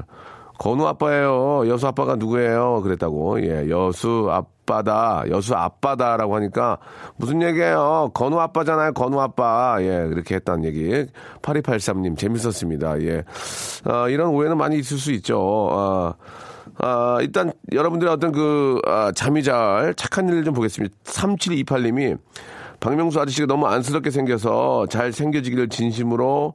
건우 0.58 0.88
아빠예요. 0.88 1.68
여수 1.68 1.86
아빠가 1.86 2.16
누구예요? 2.16 2.82
그랬다고. 2.82 3.40
예, 3.44 3.70
여수 3.70 4.28
앞바다, 4.32 5.26
여수 5.30 5.54
앞바다라고 5.54 6.36
하니까 6.38 6.80
무슨 7.18 7.44
얘기예요? 7.44 8.10
건우 8.16 8.40
아빠잖아요. 8.40 8.94
건우 8.94 9.20
아빠. 9.20 9.78
예, 9.82 10.08
그렇게 10.10 10.36
했다는 10.36 10.64
얘기. 10.66 11.06
8283님 11.44 12.18
재밌었습니다. 12.18 13.00
예. 13.04 13.24
아, 13.84 14.10
이런 14.10 14.30
오해는 14.30 14.58
많이 14.58 14.80
있을 14.80 14.98
수 14.98 15.12
있죠. 15.12 15.70
아, 15.72 16.14
아, 16.78 17.18
일단 17.22 17.52
여러분들의 17.72 18.12
어떤 18.14 18.32
그 18.32 18.80
아, 18.86 19.12
잠이 19.14 19.44
잘 19.44 19.94
착한 19.96 20.28
일을 20.28 20.44
좀 20.44 20.54
보겠습니다. 20.54 20.96
3728님이 21.04 22.18
박명수 22.80 23.20
아저씨가 23.20 23.48
너무 23.48 23.68
안쓰럽게 23.68 24.12
생겨서 24.12 24.88
잘 24.90 25.12
생겨지기를 25.12 25.70
진심으로 25.70 26.54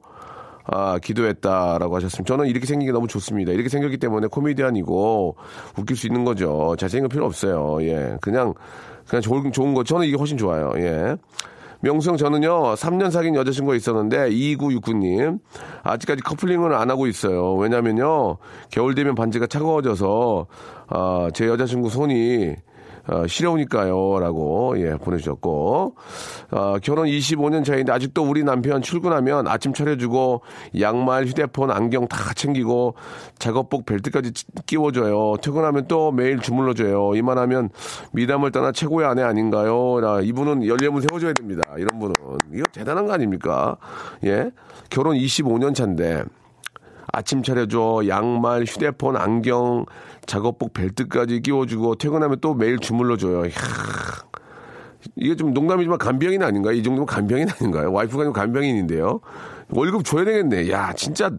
아, 0.65 0.99
기도했다라고 0.99 1.95
하셨습니다. 1.95 2.33
저는 2.33 2.47
이렇게 2.47 2.65
생긴 2.65 2.87
게 2.87 2.91
너무 2.91 3.07
좋습니다. 3.07 3.51
이렇게 3.51 3.67
생겼기 3.67 3.97
때문에 3.97 4.27
코미디언이고 4.27 5.35
웃길 5.77 5.97
수 5.97 6.07
있는 6.07 6.23
거죠. 6.23 6.75
잘생긴 6.77 7.09
거 7.09 7.13
필요 7.13 7.25
없어요. 7.25 7.77
예. 7.81 8.17
그냥, 8.21 8.53
그냥 9.07 9.21
좋은, 9.21 9.51
좋은 9.51 9.73
거. 9.73 9.83
저는 9.83 10.05
이게 10.05 10.15
훨씬 10.15 10.37
좋아요. 10.37 10.71
예. 10.77 11.17
명수 11.81 12.09
형 12.11 12.17
저는요 12.17 12.75
3년 12.75 13.11
사귄 13.11 13.35
여자친구가 13.35 13.75
있었는데 13.75 14.29
2969님 14.29 15.39
아직까지 15.83 16.21
커플링을 16.21 16.73
안 16.73 16.89
하고 16.89 17.07
있어요. 17.07 17.55
왜냐면요 17.55 18.37
겨울 18.69 18.95
되면 18.95 19.15
반지가 19.15 19.47
차가워져서 19.47 20.47
아, 20.87 21.29
제 21.33 21.47
여자친구 21.47 21.89
손이 21.89 22.55
어, 23.07 23.25
시려우니까요. 23.27 24.19
라고, 24.19 24.75
예, 24.77 24.91
보내주셨고, 24.95 25.95
어, 26.51 26.75
결혼 26.83 27.07
25년 27.07 27.63
차인데 27.65 27.91
아직도 27.91 28.23
우리 28.23 28.43
남편 28.43 28.81
출근하면 28.81 29.47
아침 29.47 29.73
차려주고, 29.73 30.41
양말, 30.79 31.25
휴대폰, 31.25 31.71
안경 31.71 32.07
다 32.07 32.33
챙기고, 32.33 32.95
작업복 33.39 33.85
벨트까지 33.85 34.33
찌- 34.33 34.45
끼워줘요. 34.65 35.37
퇴근하면 35.41 35.87
또 35.87 36.11
매일 36.11 36.39
주물러줘요. 36.39 37.15
이만하면 37.15 37.69
미담을 38.13 38.51
떠나 38.51 38.71
최고의 38.71 39.07
아내 39.07 39.23
아닌가요? 39.23 39.99
라, 39.99 40.21
이분은 40.21 40.67
연례문 40.67 41.01
세워줘야 41.01 41.33
됩니다. 41.33 41.63
이런 41.77 41.99
분은. 41.99 42.13
이거 42.53 42.63
대단한 42.71 43.07
거 43.07 43.13
아닙니까? 43.13 43.77
예? 44.25 44.51
결혼 44.89 45.15
25년 45.17 45.73
차인데, 45.73 46.23
아침 47.11 47.43
차려줘, 47.43 48.03
양말, 48.07 48.63
휴대폰, 48.63 49.17
안경, 49.17 49.85
작업복, 50.25 50.73
벨트까지 50.73 51.41
끼워주고 51.41 51.95
퇴근하면 51.95 52.39
또 52.41 52.53
매일 52.53 52.79
주물러줘요. 52.79 53.45
이야, 53.45 53.51
이게 55.15 55.35
좀 55.35 55.53
농담이지만 55.53 55.97
간병인 55.97 56.43
아닌가요? 56.43 56.73
이 56.73 56.83
정도면 56.83 57.05
간병인 57.05 57.47
아닌가요? 57.49 57.91
와이프가 57.91 58.21
아니고 58.21 58.33
간병인인데요. 58.33 59.19
월급 59.69 60.05
줘야 60.05 60.25
되겠네. 60.25 60.69
야, 60.69 60.93
진짜. 60.93 61.31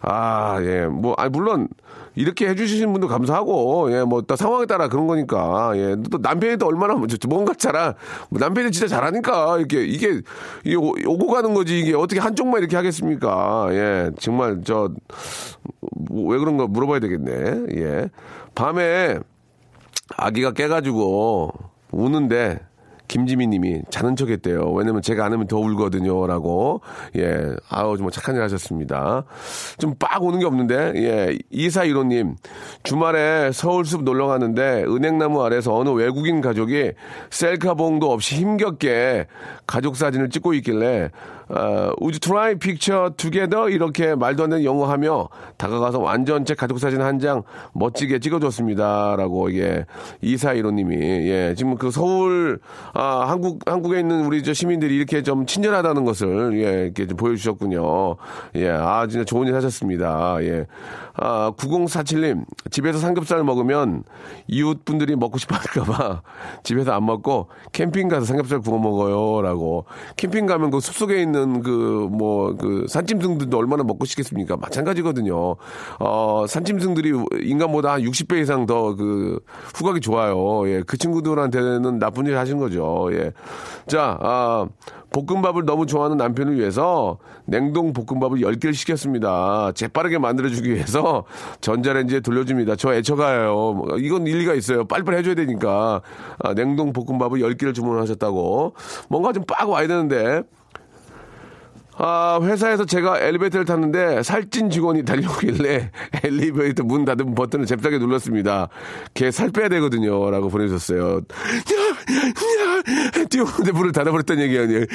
아, 0.00 0.58
예. 0.62 0.86
뭐, 0.86 1.14
아, 1.18 1.28
물론, 1.28 1.68
이렇게 2.14 2.48
해주시는 2.48 2.92
분도 2.92 3.08
감사하고, 3.08 3.92
예, 3.92 4.02
뭐, 4.02 4.20
또 4.22 4.36
상황에 4.36 4.66
따라 4.66 4.88
그런 4.88 5.06
거니까, 5.06 5.72
예. 5.76 5.96
또 6.10 6.18
남편이 6.18 6.56
또 6.58 6.66
얼마나, 6.66 6.94
뭐, 6.94 7.06
뭔가 7.28 7.54
잘하, 7.54 7.94
뭐 8.30 8.40
남편이 8.40 8.72
진짜 8.72 8.88
잘하니까, 8.88 9.58
이렇게, 9.58 9.84
이게, 9.84 10.20
이게 10.64 10.76
오- 10.76 10.94
오고 11.06 11.28
가는 11.28 11.54
거지, 11.54 11.78
이게 11.78 11.94
어떻게 11.94 12.20
한쪽만 12.20 12.60
이렇게 12.60 12.76
하겠습니까? 12.76 13.68
예. 13.70 14.10
정말, 14.18 14.60
저, 14.64 14.90
뭐, 15.92 16.32
왜 16.32 16.38
그런가 16.38 16.66
물어봐야 16.66 16.98
되겠네. 17.00 17.66
예. 17.76 18.08
밤에 18.54 19.18
아기가 20.16 20.52
깨가지고 20.52 21.52
우는데 21.92 22.60
김지미 23.10 23.48
님이 23.48 23.82
자는 23.90 24.14
척 24.14 24.28
했대요. 24.28 24.70
왜냐면 24.72 25.02
제가 25.02 25.24
안 25.24 25.32
하면 25.32 25.48
더 25.48 25.58
울거든요. 25.58 26.28
라고. 26.28 26.80
예. 27.16 27.56
아우, 27.68 27.96
정말 27.96 28.12
착한 28.12 28.36
일 28.36 28.42
하셨습니다. 28.42 29.24
좀 29.78 29.96
빡 29.98 30.22
오는 30.22 30.38
게 30.38 30.46
없는데, 30.46 30.92
예. 30.94 31.38
이사일호님, 31.50 32.36
주말에 32.84 33.50
서울숲 33.52 34.04
놀러 34.04 34.28
갔는데, 34.28 34.84
은행나무 34.84 35.42
아래서 35.42 35.74
어느 35.74 35.88
외국인 35.88 36.40
가족이 36.40 36.92
셀카봉도 37.30 38.12
없이 38.12 38.36
힘겹게 38.36 39.26
가족 39.66 39.96
사진을 39.96 40.30
찍고 40.30 40.54
있길래, 40.54 41.10
you 42.00 42.18
try 42.18 42.54
picture 42.54 43.10
together? 43.16 43.68
이렇게 43.70 44.14
말도 44.14 44.44
안 44.44 44.50
되는 44.50 44.64
영어 44.64 44.86
하며 44.86 45.28
다가가서 45.56 45.98
완전체 46.00 46.54
가족 46.54 46.78
사진 46.78 47.00
한 47.02 47.20
장 47.20 47.42
멋지게 47.74 48.18
찍어줬습니다. 48.20 49.14
라고, 49.16 49.50
이게, 49.50 49.84
이사일호님이, 50.22 50.96
예. 51.28 51.54
지금 51.56 51.74
그 51.76 51.90
서울, 51.90 52.60
아, 52.94 53.24
한국, 53.28 53.60
한국에 53.66 54.00
있는 54.00 54.24
우리 54.24 54.42
저 54.42 54.54
시민들이 54.54 54.96
이렇게 54.96 55.22
좀 55.22 55.44
친절하다는 55.44 56.04
것을, 56.04 56.58
예, 56.62 56.84
이렇게 56.84 57.06
좀 57.06 57.16
보여주셨군요. 57.16 58.16
예, 58.54 58.70
아, 58.70 59.06
진짜 59.06 59.24
좋은 59.24 59.46
일 59.48 59.54
하셨습니다. 59.54 60.36
예. 60.42 60.66
아, 61.14 61.52
9047님, 61.58 62.44
집에서 62.70 62.98
삼겹살 62.98 63.44
먹으면 63.44 64.04
이웃분들이 64.46 65.16
먹고 65.16 65.36
싶어 65.36 65.56
할까봐 65.56 66.22
집에서 66.62 66.92
안 66.92 67.04
먹고 67.04 67.48
캠핑 67.72 68.08
가서 68.08 68.24
삼겹살 68.24 68.60
구워 68.60 68.78
먹어요. 68.78 69.42
라고. 69.42 69.84
캠핑 70.16 70.46
가면 70.46 70.70
그 70.70 70.80
숲속에 70.80 71.20
있는 71.20 71.39
그, 71.62 72.08
뭐, 72.10 72.54
그 72.56 72.86
산짐승들도 72.88 73.56
얼마나 73.56 73.82
먹고 73.82 74.04
싶겠습니까? 74.04 74.56
마찬가지거든요. 74.56 75.56
어, 75.98 76.44
산짐승들이 76.48 77.12
인간보다 77.42 77.92
한 77.94 78.02
60배 78.02 78.40
이상 78.42 78.66
더 78.66 78.90
그 79.00 79.40
후각이 79.74 80.00
좋아요. 80.00 80.68
예, 80.68 80.82
그 80.86 80.96
친구들한테는 80.96 81.98
나쁜 81.98 82.26
일 82.26 82.36
하신 82.36 82.58
거죠. 82.58 83.08
예. 83.12 83.32
자, 83.86 84.18
아, 84.20 84.66
볶음밥을 85.12 85.64
너무 85.64 85.86
좋아하는 85.86 86.16
남편을 86.16 86.56
위해서 86.56 87.18
냉동 87.46 87.92
볶음밥을 87.92 88.40
10개를 88.40 88.74
시켰습니다. 88.74 89.72
재빠르게 89.74 90.18
만들어주기 90.18 90.72
위해서 90.72 91.24
전자레인지에 91.60 92.20
돌려줍니다. 92.20 92.76
저 92.76 92.94
애처가요. 92.94 93.54
뭐, 93.54 93.98
이건 93.98 94.26
일리가 94.26 94.54
있어요. 94.54 94.84
빨리빨리 94.84 95.18
해줘야 95.18 95.34
되니까. 95.34 96.02
아, 96.38 96.54
냉동 96.54 96.92
볶음밥을 96.92 97.40
10개를 97.40 97.74
주문하셨다고. 97.74 98.74
뭔가 99.08 99.32
좀빡 99.32 99.68
와야 99.68 99.86
되는데. 99.88 100.42
아, 102.02 102.38
회사에서 102.42 102.86
제가 102.86 103.20
엘리베이터를 103.20 103.66
탔는데 103.66 104.22
살찐 104.22 104.70
직원이 104.70 105.04
달려오길래 105.04 105.90
엘리베이터 106.24 106.82
문 106.82 107.04
닫은 107.04 107.34
버튼을 107.34 107.66
잽싸게 107.66 107.98
눌렀습니다. 107.98 108.68
걔 109.12 109.30
살 109.30 109.50
빼야 109.50 109.68
되거든요. 109.68 110.30
라고 110.30 110.48
보내주셨어요. 110.48 111.20
뛰어오는데 113.28 113.72
문을 113.72 113.92
닫아버렸다는 113.92 114.42
얘기 114.44 114.58
아니에요. 114.58 114.80
야, 114.80 114.86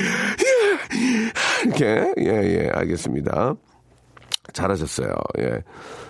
이렇게. 1.63 2.13
예, 2.19 2.25
예, 2.25 2.69
알겠습니다. 2.73 3.53
잘하셨어요. 4.53 5.09
예. 5.39 5.61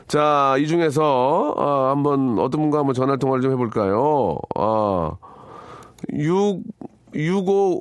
자, 0.07 0.55
이 0.59 0.67
중에서, 0.67 1.55
아, 1.57 1.89
한번, 1.91 2.37
어떤 2.39 2.61
분과 2.61 2.79
한번 2.79 2.93
전화 2.93 3.15
통화를 3.17 3.41
좀 3.41 3.51
해볼까요? 3.51 4.37
아, 4.55 5.11
6, 6.13 6.61
65, 7.13 7.79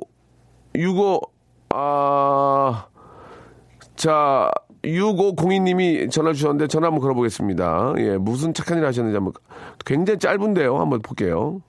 65, 0.75 1.21
아, 1.69 2.85
자, 4.05 4.51
6502님이 4.83 6.11
전화 6.11 6.31
주셨는데 6.31 6.67
전화 6.67 6.89
한번 6.89 7.01
걸어보겠습니다. 7.01 7.95
예, 7.97 8.17
무슨 8.17 8.53
착한 8.53 8.77
일 8.77 8.85
하셨는지 8.85 9.15
한번, 9.15 9.33
굉장히 9.83 10.19
짧은데요. 10.19 10.77
한번 10.77 11.01
볼게요. 11.01 11.59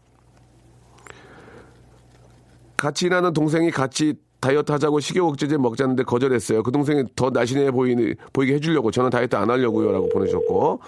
같이 2.77 3.07
일하는 3.07 3.33
동생이 3.33 3.70
같이 3.70 4.16
다이어트 4.40 4.70
하자고 4.70 5.01
식욕억제제 5.01 5.57
먹자는데 5.57 6.03
거절했어요. 6.03 6.62
그 6.62 6.70
동생이 6.70 7.05
더 7.16 7.31
날씬해 7.31 7.70
보이니, 7.70 8.16
보이게 8.35 8.53
해주려고 8.53 8.90
저는 8.90 9.09
다이어트 9.09 9.35
안 9.35 9.49
하려고요. 9.49 9.90
라고 9.92 10.11
보내주셨고 10.11 10.81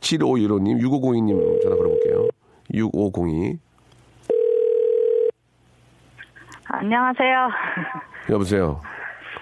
7515님, 0.00 0.82
6502님 0.82 1.62
전화 1.62 1.76
걸어볼게요. 1.76 2.26
6502 2.74 3.60
안녕하세요. 6.64 7.48
여보세요. 8.30 8.80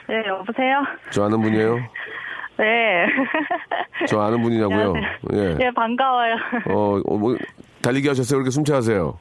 네, 0.09 0.23
여보세요? 0.27 0.85
저 1.11 1.25
아는 1.25 1.41
분이에요? 1.41 1.77
네. 2.57 3.07
저 4.07 4.21
아는 4.21 4.41
분이냐고요? 4.43 4.95
예. 5.33 5.57
예, 5.61 5.71
반가워요. 5.75 6.37
어, 6.71 7.01
어, 7.05 7.17
뭐 7.19 7.37
달리기 7.83 8.07
하셨어요? 8.09 8.39
그렇게 8.39 8.51
숨차하세요? 8.51 9.19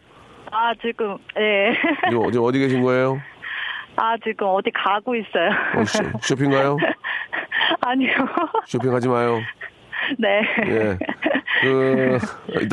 아, 0.51 0.73
지금, 0.81 1.17
예. 1.39 1.73
지금, 2.09 2.31
지금 2.31 2.45
어디 2.45 2.59
계신 2.59 2.81
거예요? 2.83 3.19
아, 3.95 4.15
지금 4.23 4.47
어디 4.47 4.69
가고 4.71 5.15
있어요. 5.15 5.49
어, 5.77 5.83
쇼, 5.85 6.03
쇼핑 6.21 6.51
가요? 6.51 6.77
아니요. 7.81 8.11
쇼핑하지 8.65 9.07
마요. 9.07 9.39
네. 10.19 10.41
예. 10.67 10.97
그, 11.63 12.17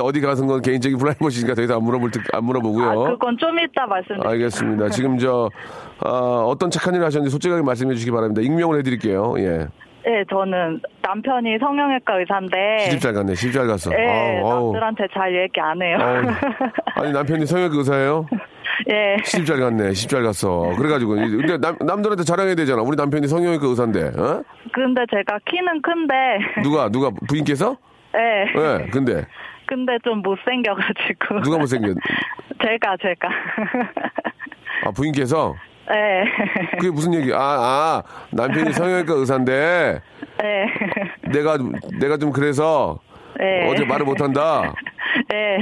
어디 0.03 0.21
가서 0.21 0.45
건 0.47 0.61
개인적인 0.63 0.99
프라이버시니까 0.99 1.55
더 1.55 1.63
이상 1.63 1.77
안 1.79 1.85
물어볼, 1.85 2.11
듯- 2.11 2.23
안 2.35 2.45
물어보고요. 2.45 2.91
아, 2.91 3.11
그건 3.11 3.37
좀 3.39 3.59
이따 3.59 3.87
말씀드릴게요. 3.87 4.31
알겠습니다. 4.31 4.89
지금 4.91 5.19
저, 5.19 5.49
아, 6.01 6.09
어떤 6.47 6.71
착한 6.71 6.95
일을 6.95 7.05
하셨는지 7.07 7.31
솔직하게 7.31 7.63
말씀해 7.63 7.95
주시기 7.95 8.11
바랍니다. 8.11 8.41
익명을 8.43 8.79
해드릴게요. 8.79 9.35
예. 9.39 9.67
네, 10.03 10.25
저는 10.31 10.81
남편이 11.03 11.59
성형외과 11.61 12.19
의사인데. 12.21 12.79
시집 12.85 13.01
잘 13.01 13.13
갔네. 13.13 13.35
시집 13.35 13.53
잘 13.53 13.67
갔어. 13.67 13.91
예, 13.93 14.41
아우, 14.43 14.51
아우. 14.51 14.73
남들한테 14.73 15.07
잘 15.13 15.35
얘기 15.37 15.61
안 15.61 15.81
해요. 15.83 15.99
아우. 16.01 17.03
아니, 17.05 17.13
남편이 17.13 17.45
성형외과 17.45 17.77
의사예요? 17.77 18.27
예. 18.91 19.17
시집 19.23 19.45
잘 19.45 19.61
갔네. 19.61 19.93
시집 19.93 20.09
잘 20.09 20.23
갔어. 20.23 20.73
그래가지고. 20.79 21.17
근데 21.17 21.59
남, 21.59 21.77
남들한테 21.81 22.25
자랑해야 22.25 22.55
되잖아. 22.55 22.81
우리 22.81 22.97
남편이 22.97 23.29
성형외과 23.29 23.67
의사인데. 23.67 24.05
어? 24.19 24.43
근데 24.73 25.03
제가 25.11 25.39
키는 25.45 25.83
큰데. 25.83 26.15
누가, 26.63 26.89
누가, 26.89 27.11
부인께서? 27.29 27.77
예. 28.17 28.47
예, 28.55 28.91
근데. 28.91 29.27
근데 29.67 29.99
좀 30.03 30.21
못생겨가지고. 30.23 31.43
누가 31.43 31.59
못생겨? 31.59 31.89
제가, 32.63 32.97
제가. 33.01 33.29
아, 34.85 34.91
부인께서? 34.91 35.55
예. 35.93 36.25
그게 36.77 36.91
무슨 36.91 37.15
얘기? 37.15 37.33
아, 37.33 37.39
아, 37.39 38.03
남편이 38.33 38.73
성형외과 38.73 39.15
의사인데, 39.15 40.01
예. 40.43 41.31
내가, 41.31 41.57
내가 42.01 42.17
좀 42.17 42.33
그래서, 42.33 42.99
예. 43.41 43.69
어제 43.69 43.85
말을 43.85 44.05
못한다. 44.05 44.75
예. 45.33 45.59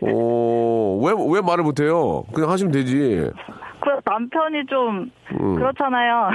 오, 0.00 1.04
왜, 1.04 1.12
왜 1.28 1.40
말을 1.40 1.64
못해요? 1.64 2.22
그냥 2.32 2.50
하시면 2.50 2.72
되지. 2.72 3.30
그 3.80 3.88
남편이 4.04 4.66
좀 4.66 5.10
음. 5.40 5.56
그렇잖아요. 5.56 6.30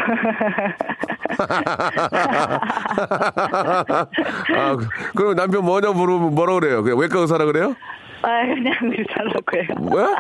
아, 4.58 4.76
그- 4.76 4.88
그럼 5.16 5.36
남편 5.36 5.64
뭐냐 5.66 5.92
물으면 5.92 6.34
뭐라 6.36 6.54
그래요? 6.60 6.84
그냥 6.84 6.98
외과 7.00 7.20
의사라 7.20 7.46
그래요? 7.46 7.76
아, 8.22 8.46
그냥 8.46 8.74
의사라고 8.84 9.58
해요. 9.58 9.68
뭐야? 9.80 10.16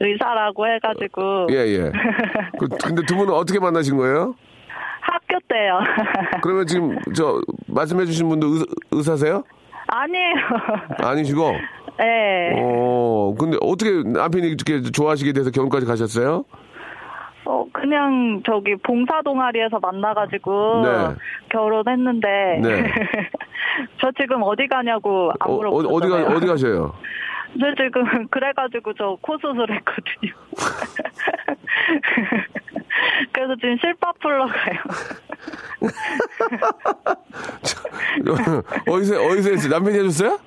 의사라고 0.00 0.66
해가지고. 0.66 1.46
예, 1.50 1.54
예. 1.56 1.92
그, 2.58 2.68
근데 2.84 3.02
두 3.06 3.16
분은 3.16 3.32
어떻게 3.32 3.58
만나신 3.58 3.96
거예요? 3.96 4.34
학교 5.00 5.38
때요. 5.48 5.80
그러면 6.42 6.66
지금 6.66 6.98
저 7.14 7.40
말씀해 7.68 8.04
주신 8.06 8.28
분도 8.28 8.46
의, 8.48 8.64
의사세요? 8.90 9.42
아니에요. 9.86 10.34
아니시고? 11.02 11.52
네. 11.98 12.52
어, 12.56 13.34
근데 13.38 13.56
어떻게 13.60 13.90
남편이 14.02 14.48
이렇게 14.48 14.82
좋아하시게 14.82 15.32
돼서 15.32 15.50
결혼까지 15.50 15.86
가셨어요? 15.86 16.44
어, 17.46 17.66
그냥 17.72 18.42
저기 18.46 18.74
봉사 18.76 19.20
동아리에서 19.22 19.78
만나가지고 19.78 20.82
네. 20.84 21.14
결혼했는데. 21.50 22.28
네. 22.62 22.84
저 24.00 24.10
지금 24.20 24.42
어디 24.42 24.66
가냐고 24.68 25.30
안 25.40 25.50
어. 25.50 25.54
어, 25.68 26.00
디 26.00 26.08
가 26.08 26.16
어디 26.34 26.46
가셔요? 26.46 26.94
저 27.60 27.66
지금 27.76 28.26
그래가지고 28.30 28.94
저 28.94 29.16
코 29.20 29.36
수술했거든요. 29.38 30.32
그래서 33.32 33.54
지금 33.60 33.76
실밥 33.80 34.18
풀러 34.20 34.46
가요. 34.46 34.78
어디서 38.88 39.22
어디서 39.22 39.50
했어요? 39.50 39.70
남편이 39.70 39.98
해줬어요? 39.98 40.38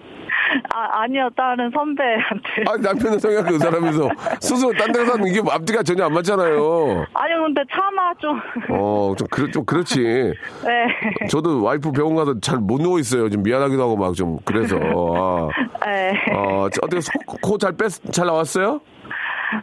아 0.74 1.02
아니요 1.02 1.30
다른 1.36 1.70
선배한테. 1.72 2.64
아니 2.70 2.82
남편은 2.82 3.20
성향 3.20 3.44
그 3.46 3.58
사람이서 3.58 4.10
스스로 4.40 4.72
딴 4.74 4.92
데서 4.92 5.14
하는 5.14 5.28
이게 5.28 5.42
앞뒤가 5.50 5.84
전혀 5.84 6.06
안 6.06 6.14
맞잖아요. 6.14 7.06
아니 7.14 7.34
근데 7.34 7.62
차마 7.72 8.14
좀. 8.16 8.40
어, 8.70 9.14
좀, 9.18 9.28
그렇, 9.30 9.50
좀 9.52 9.66
그렇지. 9.66 10.02
네. 10.02 11.28
저도 11.30 11.64
와이프 11.64 11.92
병원 11.92 12.16
가서 12.16 12.40
잘 12.40 12.58
못 12.60 12.82
누워 12.82 13.00
있어요. 13.00 13.30
좀 13.30 13.44
미안하기도 13.44 13.82
하고 13.82 13.96
막 13.96 14.14
좀 14.14 14.38
그래서. 14.46 14.78
아, 14.78 15.50
네. 15.86 16.12
어, 16.34 16.68
저 16.72 16.80
어떻게 16.84 17.02
코잘 17.42 17.74
뺐, 17.78 17.90
잘 18.12 18.26
나왔어요? 18.26 18.80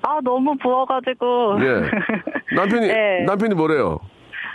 아 0.02 0.18
너무 0.22 0.56
부어가지고. 0.62 1.58
예. 1.60 2.54
남편이, 2.54 2.86
네. 2.88 3.24
남편이 3.26 3.54
뭐래요? 3.54 3.98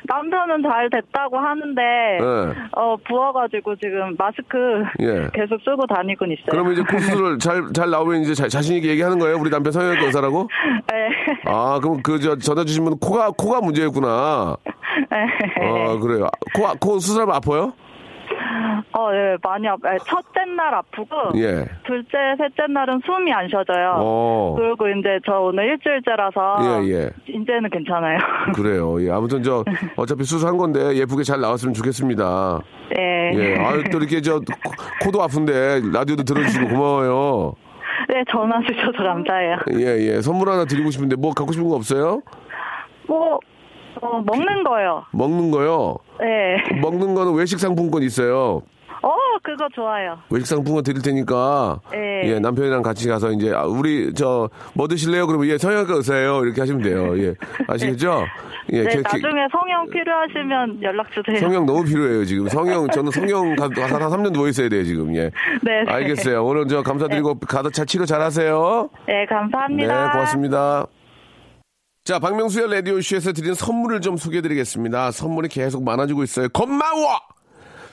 남편은 0.09 0.63
잘 0.63 0.89
됐다고 0.89 1.37
하는데 1.37 1.81
네. 1.81 2.61
어 2.75 2.97
부어가지고 3.07 3.75
지금 3.75 4.15
마스크 4.17 4.57
예. 5.01 5.29
계속 5.33 5.61
쓰고 5.63 5.85
다니곤 5.85 6.31
있어요. 6.31 6.47
그러면 6.49 6.73
이제 6.73 6.81
코 6.89 6.97
수술을 6.99 7.37
잘, 7.37 7.61
잘 7.73 7.89
나오면 7.91 8.21
이제 8.21 8.33
자, 8.33 8.47
자신 8.47 8.75
있게 8.77 8.89
얘기하는 8.89 9.19
거예요? 9.19 9.37
우리 9.39 9.49
남편 9.49 9.71
성형외과 9.71 10.05
의사라고? 10.05 10.49
네. 10.91 11.09
아, 11.45 11.79
그럼 11.79 12.01
그, 12.01 12.19
저, 12.19 12.35
전화 12.37 12.63
주신 12.63 12.83
분은 12.83 12.99
코가, 12.99 13.31
코가 13.37 13.61
문제였구나. 13.61 14.57
네. 15.11 15.17
아, 15.65 15.97
그래요. 15.99 16.27
코, 16.55 16.67
코 16.79 16.99
수술하면 16.99 17.35
아파요? 17.35 17.73
어, 18.97 19.09
예, 19.13 19.38
많이 19.43 19.67
아파. 19.67 19.97
첫째 19.99 20.45
날 20.55 20.73
아프고 20.73 21.15
예. 21.35 21.65
둘째, 21.85 22.17
셋째 22.38 22.71
날은 22.71 23.01
숨이 23.05 23.31
안 23.31 23.47
쉬어져요. 23.47 23.95
어. 23.97 24.55
그리고 24.57 24.88
이제 24.89 25.19
저 25.25 25.39
오늘 25.39 25.65
일주일째라서 25.65 26.57
예, 26.83 26.89
예. 26.91 27.09
이제는 27.27 27.69
괜찮아요. 27.69 28.17
그래요. 28.55 29.01
예, 29.05 29.12
아무튼 29.12 29.43
저 29.43 29.63
어차피 29.95 30.23
수술한 30.23 30.57
건데 30.57 30.95
예쁘게 30.95 31.23
잘 31.23 31.39
나왔으면 31.41 31.73
좋겠습니다. 31.73 32.59
네. 32.95 33.31
예, 33.35 33.55
아유 33.59 33.83
또 33.91 33.99
이렇게 33.99 34.21
저 34.21 34.39
코- 34.39 35.05
코도 35.05 35.21
아픈데 35.21 35.81
라디오도 35.93 36.23
들어주시고 36.23 36.67
고마워요. 36.69 37.53
네, 38.09 38.23
전화 38.31 38.59
주셔서 38.67 39.03
감사해요. 39.03 39.57
예, 39.73 40.15
예. 40.15 40.21
선물 40.21 40.49
하나 40.49 40.65
드리고 40.65 40.89
싶은데 40.89 41.15
뭐 41.15 41.33
갖고 41.33 41.51
싶은 41.51 41.67
거 41.69 41.75
없어요? 41.75 42.21
뭐, 43.07 43.39
어, 44.01 44.21
먹는 44.25 44.63
거요. 44.63 45.03
먹는 45.12 45.51
거요. 45.51 45.97
네. 46.19 46.79
먹는 46.81 47.13
거는 47.15 47.33
외식 47.33 47.59
상품권 47.59 48.03
있어요. 48.03 48.62
어, 49.01 49.09
그거 49.43 49.65
좋아요. 49.73 50.17
외식 50.29 50.47
상품권 50.47 50.83
드릴 50.83 51.01
테니까 51.01 51.79
네. 51.91 52.21
예 52.25 52.39
남편이랑 52.39 52.81
같이 52.81 53.07
가서 53.07 53.31
이제 53.31 53.53
아, 53.53 53.63
우리 53.63 54.13
저 54.13 54.49
뭐 54.73 54.88
드실래요? 54.89 55.25
그러면 55.27 55.47
예 55.47 55.57
성형외과 55.57 55.93
의사예요 55.95 56.43
이렇게 56.43 56.59
하시면 56.62 56.81
돼요. 56.81 57.17
예 57.17 57.33
아시겠죠? 57.67 58.25
예 58.73 58.83
네, 58.83 58.89
게- 58.89 58.95
게- 58.97 59.01
나중에 59.01 59.47
성형 59.51 59.89
필요하시면 59.89 60.83
연락 60.83 61.07
주세요. 61.12 61.38
성형 61.39 61.65
너무 61.65 61.83
필요해요 61.85 62.25
지금 62.25 62.47
성형 62.49 62.89
저는 62.89 63.12
성형 63.12 63.55
가- 63.55 63.63
한 63.63 63.71
3년 63.73 64.31
누워 64.33 64.47
있어야 64.49 64.67
돼요 64.69 64.83
지금 64.83 65.15
예 65.15 65.31
네, 65.63 65.83
네. 65.85 65.91
알겠어요 65.91 66.45
오늘 66.45 66.67
저 66.67 66.83
감사드리고 66.83 67.39
가서 67.39 67.69
잘 67.71 67.85
치료 67.88 68.05
잘 68.05 68.21
하세요 68.21 68.89
네, 69.07 69.25
감사합니다. 69.25 70.05
네 70.05 70.12
고맙습니다 70.12 70.85
자 72.09 72.17
박명수의 72.17 72.71
라디오쇼에서 72.71 73.33
드리는 73.33 73.53
선물을 73.53 74.01
좀 74.01 74.17
소개해드리겠습니다. 74.17 75.11
선물이 75.11 75.47
계속 75.47 75.83
많아지고 75.83 76.23
있어요. 76.23 76.49
고마워! 76.49 77.19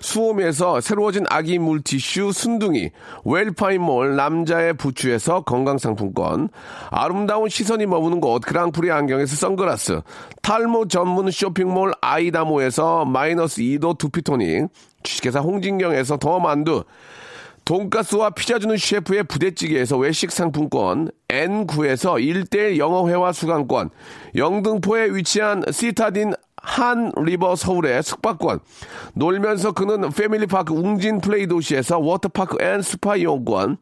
수홈에서 0.01 0.81
새로워진 0.81 1.27
아기 1.29 1.59
물티슈 1.59 2.33
순둥이, 2.33 2.93
웰파인몰 3.27 4.17
남자의 4.17 4.73
부추에서 4.73 5.43
건강상품권, 5.43 6.49
아름다운 6.89 7.51
시선이 7.51 7.85
머무는 7.85 8.23
곳 8.23 8.41
그랑프리 8.41 8.91
안경에서 8.91 9.37
선글라스, 9.37 10.01
탈모 10.41 10.89
전문 10.89 11.31
쇼핑몰 11.31 11.93
아이다모에서 12.01 13.05
마이너스 13.05 13.61
2도 13.61 13.99
두피토닉, 13.99 14.69
주식회사 15.03 15.41
홍진경에서 15.41 16.17
더 16.17 16.41
만두, 16.41 16.85
돈가스와 17.67 18.31
피자 18.31 18.61
주는 18.61 18.77
셰프의 18.77 19.25
부대찌개에서 19.25 19.99
외식 19.99 20.31
상품권, 20.31 21.11
N9에서 21.27 22.15
1대1 22.15 22.79
영어회화 22.79 23.33
수강권, 23.33 23.91
영등포에 24.37 25.11
위치한 25.11 25.65
시타딘 25.69 26.33
한 26.57 27.11
리버 27.17 27.57
서울의 27.57 28.05
숙박권, 28.05 28.61
놀면서 29.15 29.73
크는 29.73 30.11
패밀리파크 30.11 30.73
웅진 30.73 31.21
플레이 31.21 31.49
도시에서 31.49 31.99
워터파크 31.99 32.57
and 32.63 32.83
스파 32.83 33.17
이용권, 33.17 33.79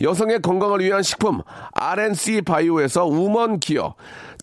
여성의 0.00 0.40
건강을 0.40 0.80
위한 0.80 1.02
식품 1.02 1.42
RNC 1.72 2.42
바이오에서 2.42 3.06
우먼 3.06 3.60
기어 3.60 3.94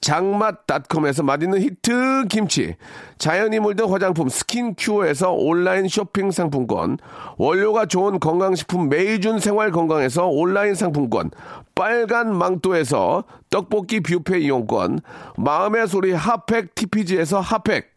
장맛닷컴에서 0.02 1.24
맛있는 1.24 1.62
히트 1.62 2.26
김치 2.30 2.76
자연이 3.18 3.60
물든 3.60 3.90
화장품 3.90 4.30
스킨큐어에서 4.30 5.32
온라인 5.32 5.88
쇼핑 5.88 6.32
상품권 6.32 6.98
원료가 7.38 7.88
좋은 7.88 8.20
건강식품 8.20 8.90
메이준 8.90 9.40
생활건강에서 9.40 10.28
온라인 10.28 10.76
상품권 10.76 11.32
빨간 11.74 12.36
망토에서 12.36 13.24
떡볶이 13.50 14.02
뷔페 14.02 14.40
이용권 14.40 15.00
마음의 15.38 15.88
소리 15.88 16.14
핫팩 16.14 16.76
TPG에서 16.76 17.40
핫팩 17.40 17.97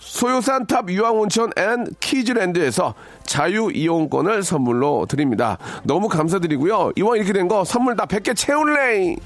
소요산 0.00 0.66
탑 0.66 0.88
유황온천 0.90 1.52
and 1.56 1.86
키즈랜드에서 2.00 2.94
자유이용권을 3.26 4.42
선물로 4.42 5.06
드립니다. 5.06 5.58
너무 5.84 6.08
감사드리고요. 6.08 6.92
이왕 6.96 7.16
이렇게 7.16 7.32
된 7.32 7.46
거 7.48 7.64
선물 7.64 7.96
다 7.96 8.06
100개 8.06 8.36
채울래! 8.36 9.16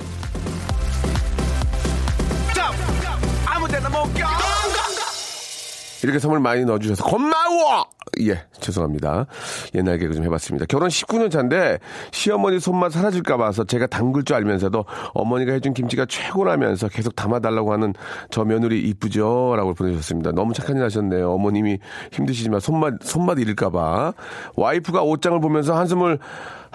이렇게 6.02 6.18
선물 6.18 6.40
많이 6.40 6.64
넣어주셔서 6.64 7.04
고마워! 7.04 7.86
예, 8.20 8.44
죄송합니다. 8.60 9.26
옛날 9.74 9.98
개그 9.98 10.14
좀 10.14 10.24
해봤습니다. 10.24 10.66
결혼 10.66 10.88
19년 10.88 11.30
차인데 11.30 11.78
시어머니 12.12 12.60
손맛 12.60 12.92
사라질까 12.92 13.36
봐서 13.36 13.64
제가 13.64 13.86
담글 13.86 14.24
줄 14.24 14.36
알면서도 14.36 14.84
어머니가 15.14 15.52
해준 15.52 15.74
김치가 15.74 16.06
최고라면서 16.06 16.88
계속 16.88 17.16
담아달라고 17.16 17.72
하는 17.72 17.94
저 18.30 18.44
며느리 18.44 18.80
이쁘죠? 18.80 19.54
라고 19.56 19.74
보내주셨습니다. 19.74 20.32
너무 20.32 20.52
착한 20.52 20.76
일 20.76 20.84
하셨네요. 20.84 21.30
어머님이 21.32 21.78
힘드시지만 22.12 22.60
손맛, 22.60 22.94
손맛 23.02 23.38
잃을까 23.38 23.70
봐. 23.70 24.12
와이프가 24.56 25.02
옷장을 25.02 25.40
보면서 25.40 25.76
한숨을 25.76 26.18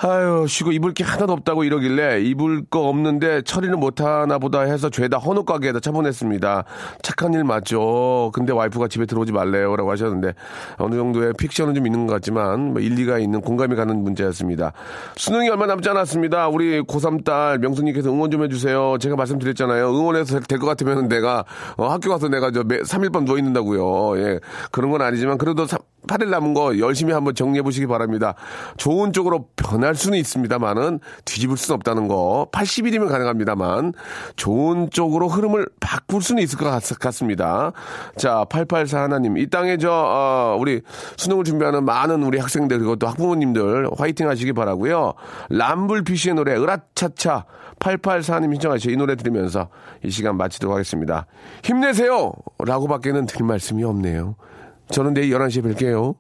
아유, 0.02 0.46
쉬고 0.48 0.72
입을 0.72 0.94
게 0.94 1.04
하나도 1.04 1.34
없다고 1.34 1.66
이러길래 1.66 2.22
입을 2.22 2.64
거 2.70 2.88
없는데 2.88 3.42
처리는 3.42 3.78
못하나 3.80 4.38
보다 4.38 4.62
해서 4.62 4.90
죄다 4.90 5.18
헌옷 5.18 5.46
가게에다 5.46 5.82
처분했습니다. 5.82 6.64
착한 7.02 7.34
일 7.34 7.44
맞죠. 7.44 8.32
근데 8.34 8.54
와이프가 8.54 8.88
집에 8.88 9.06
들어오지 9.06 9.34
말래요. 9.34 9.76
라고 9.76 9.92
하셨는데 9.92 10.34
어느 10.78 10.96
정도의 10.96 11.29
픽션은 11.38 11.76
좀 11.76 11.86
있는 11.86 12.08
것 12.08 12.14
같지만 12.14 12.74
뭐 12.74 12.82
일리가 12.82 13.20
있는 13.20 13.42
공감이 13.42 13.76
가는 13.76 14.04
문제였습니다. 14.04 14.74
수능이 15.16 15.50
얼마 15.50 15.66
남지 15.66 15.90
않았습니다. 15.90 16.48
우리 16.50 16.82
고3 16.82 17.24
딸 17.24 17.60
명수님께서 17.60 18.10
응원 18.12 18.32
좀 18.32 18.44
해주세요. 18.44 18.98
제가 19.00 19.16
말씀드렸잖아요. 19.16 19.90
응원해서 19.90 20.40
될 20.42 20.60
것 20.60 20.66
같으면 20.68 21.08
내가 21.08 21.46
어, 21.78 21.88
학교 21.88 22.10
가서 22.10 22.28
내가 22.28 22.52
저 22.52 22.64
3일 22.64 23.12
밤 23.14 23.26
누워 23.26 23.38
있는다고요. 23.38 24.18
예. 24.20 24.40
그런 24.72 24.92
건 24.92 25.02
아니지만 25.02 25.38
그래도 25.38 25.66
8일 26.10 26.30
남은 26.30 26.56
거 26.56 26.80
열심히 26.80 27.14
한번 27.14 27.36
정리해 27.36 27.62
보시기 27.62 27.86
바랍니다. 27.86 28.34
좋은 28.78 29.14
쪽으로 29.14 29.48
변할 29.56 29.94
수는 29.94 30.18
있습니다만은 30.18 31.00
뒤집을 31.26 31.56
수는 31.56 31.76
없다는 31.76 32.08
거. 32.08 32.48
80일이면 32.52 33.10
가능합니다만 33.10 33.94
좋은 34.36 34.90
쪽으로 34.90 35.28
흐름을 35.28 35.68
바꿀 35.80 36.24
수는 36.24 36.42
있을 36.42 36.58
것 36.58 36.66
같, 36.66 37.12
습니다 37.12 37.72
자, 38.18 38.46
884 38.50 39.04
하나님. 39.04 39.38
이 39.38 39.48
땅에 39.48 39.78
저, 39.78 39.92
어, 39.92 40.58
우리 40.60 40.82
수능을 41.18 41.44
준비하는 41.44 41.86
많은 41.86 42.24
우리 42.24 42.40
학생들 42.40 42.80
그리고 42.80 42.96
또 42.96 43.08
학부모님들 43.08 43.90
화이팅 43.98 44.28
하시기 44.28 44.54
바라고요 44.54 45.14
람블피쉬의 45.50 46.36
노래 46.36 46.56
으라차차 46.56 47.46
884님 47.80 48.54
신청하시이 48.54 48.96
노래 48.98 49.16
들으면서 49.16 49.70
이 50.04 50.10
시간 50.10 50.38
마치도록 50.38 50.74
하겠습니다. 50.74 51.28
힘내세요! 51.64 52.34
라고 52.66 52.88
밖에는 52.88 53.26
드릴 53.26 53.46
말씀이 53.46 53.84
없네요. 53.84 54.36
저는 54.92 55.14
내일 55.14 55.34
11시에 55.34 55.62
뵐게요. 55.64 56.16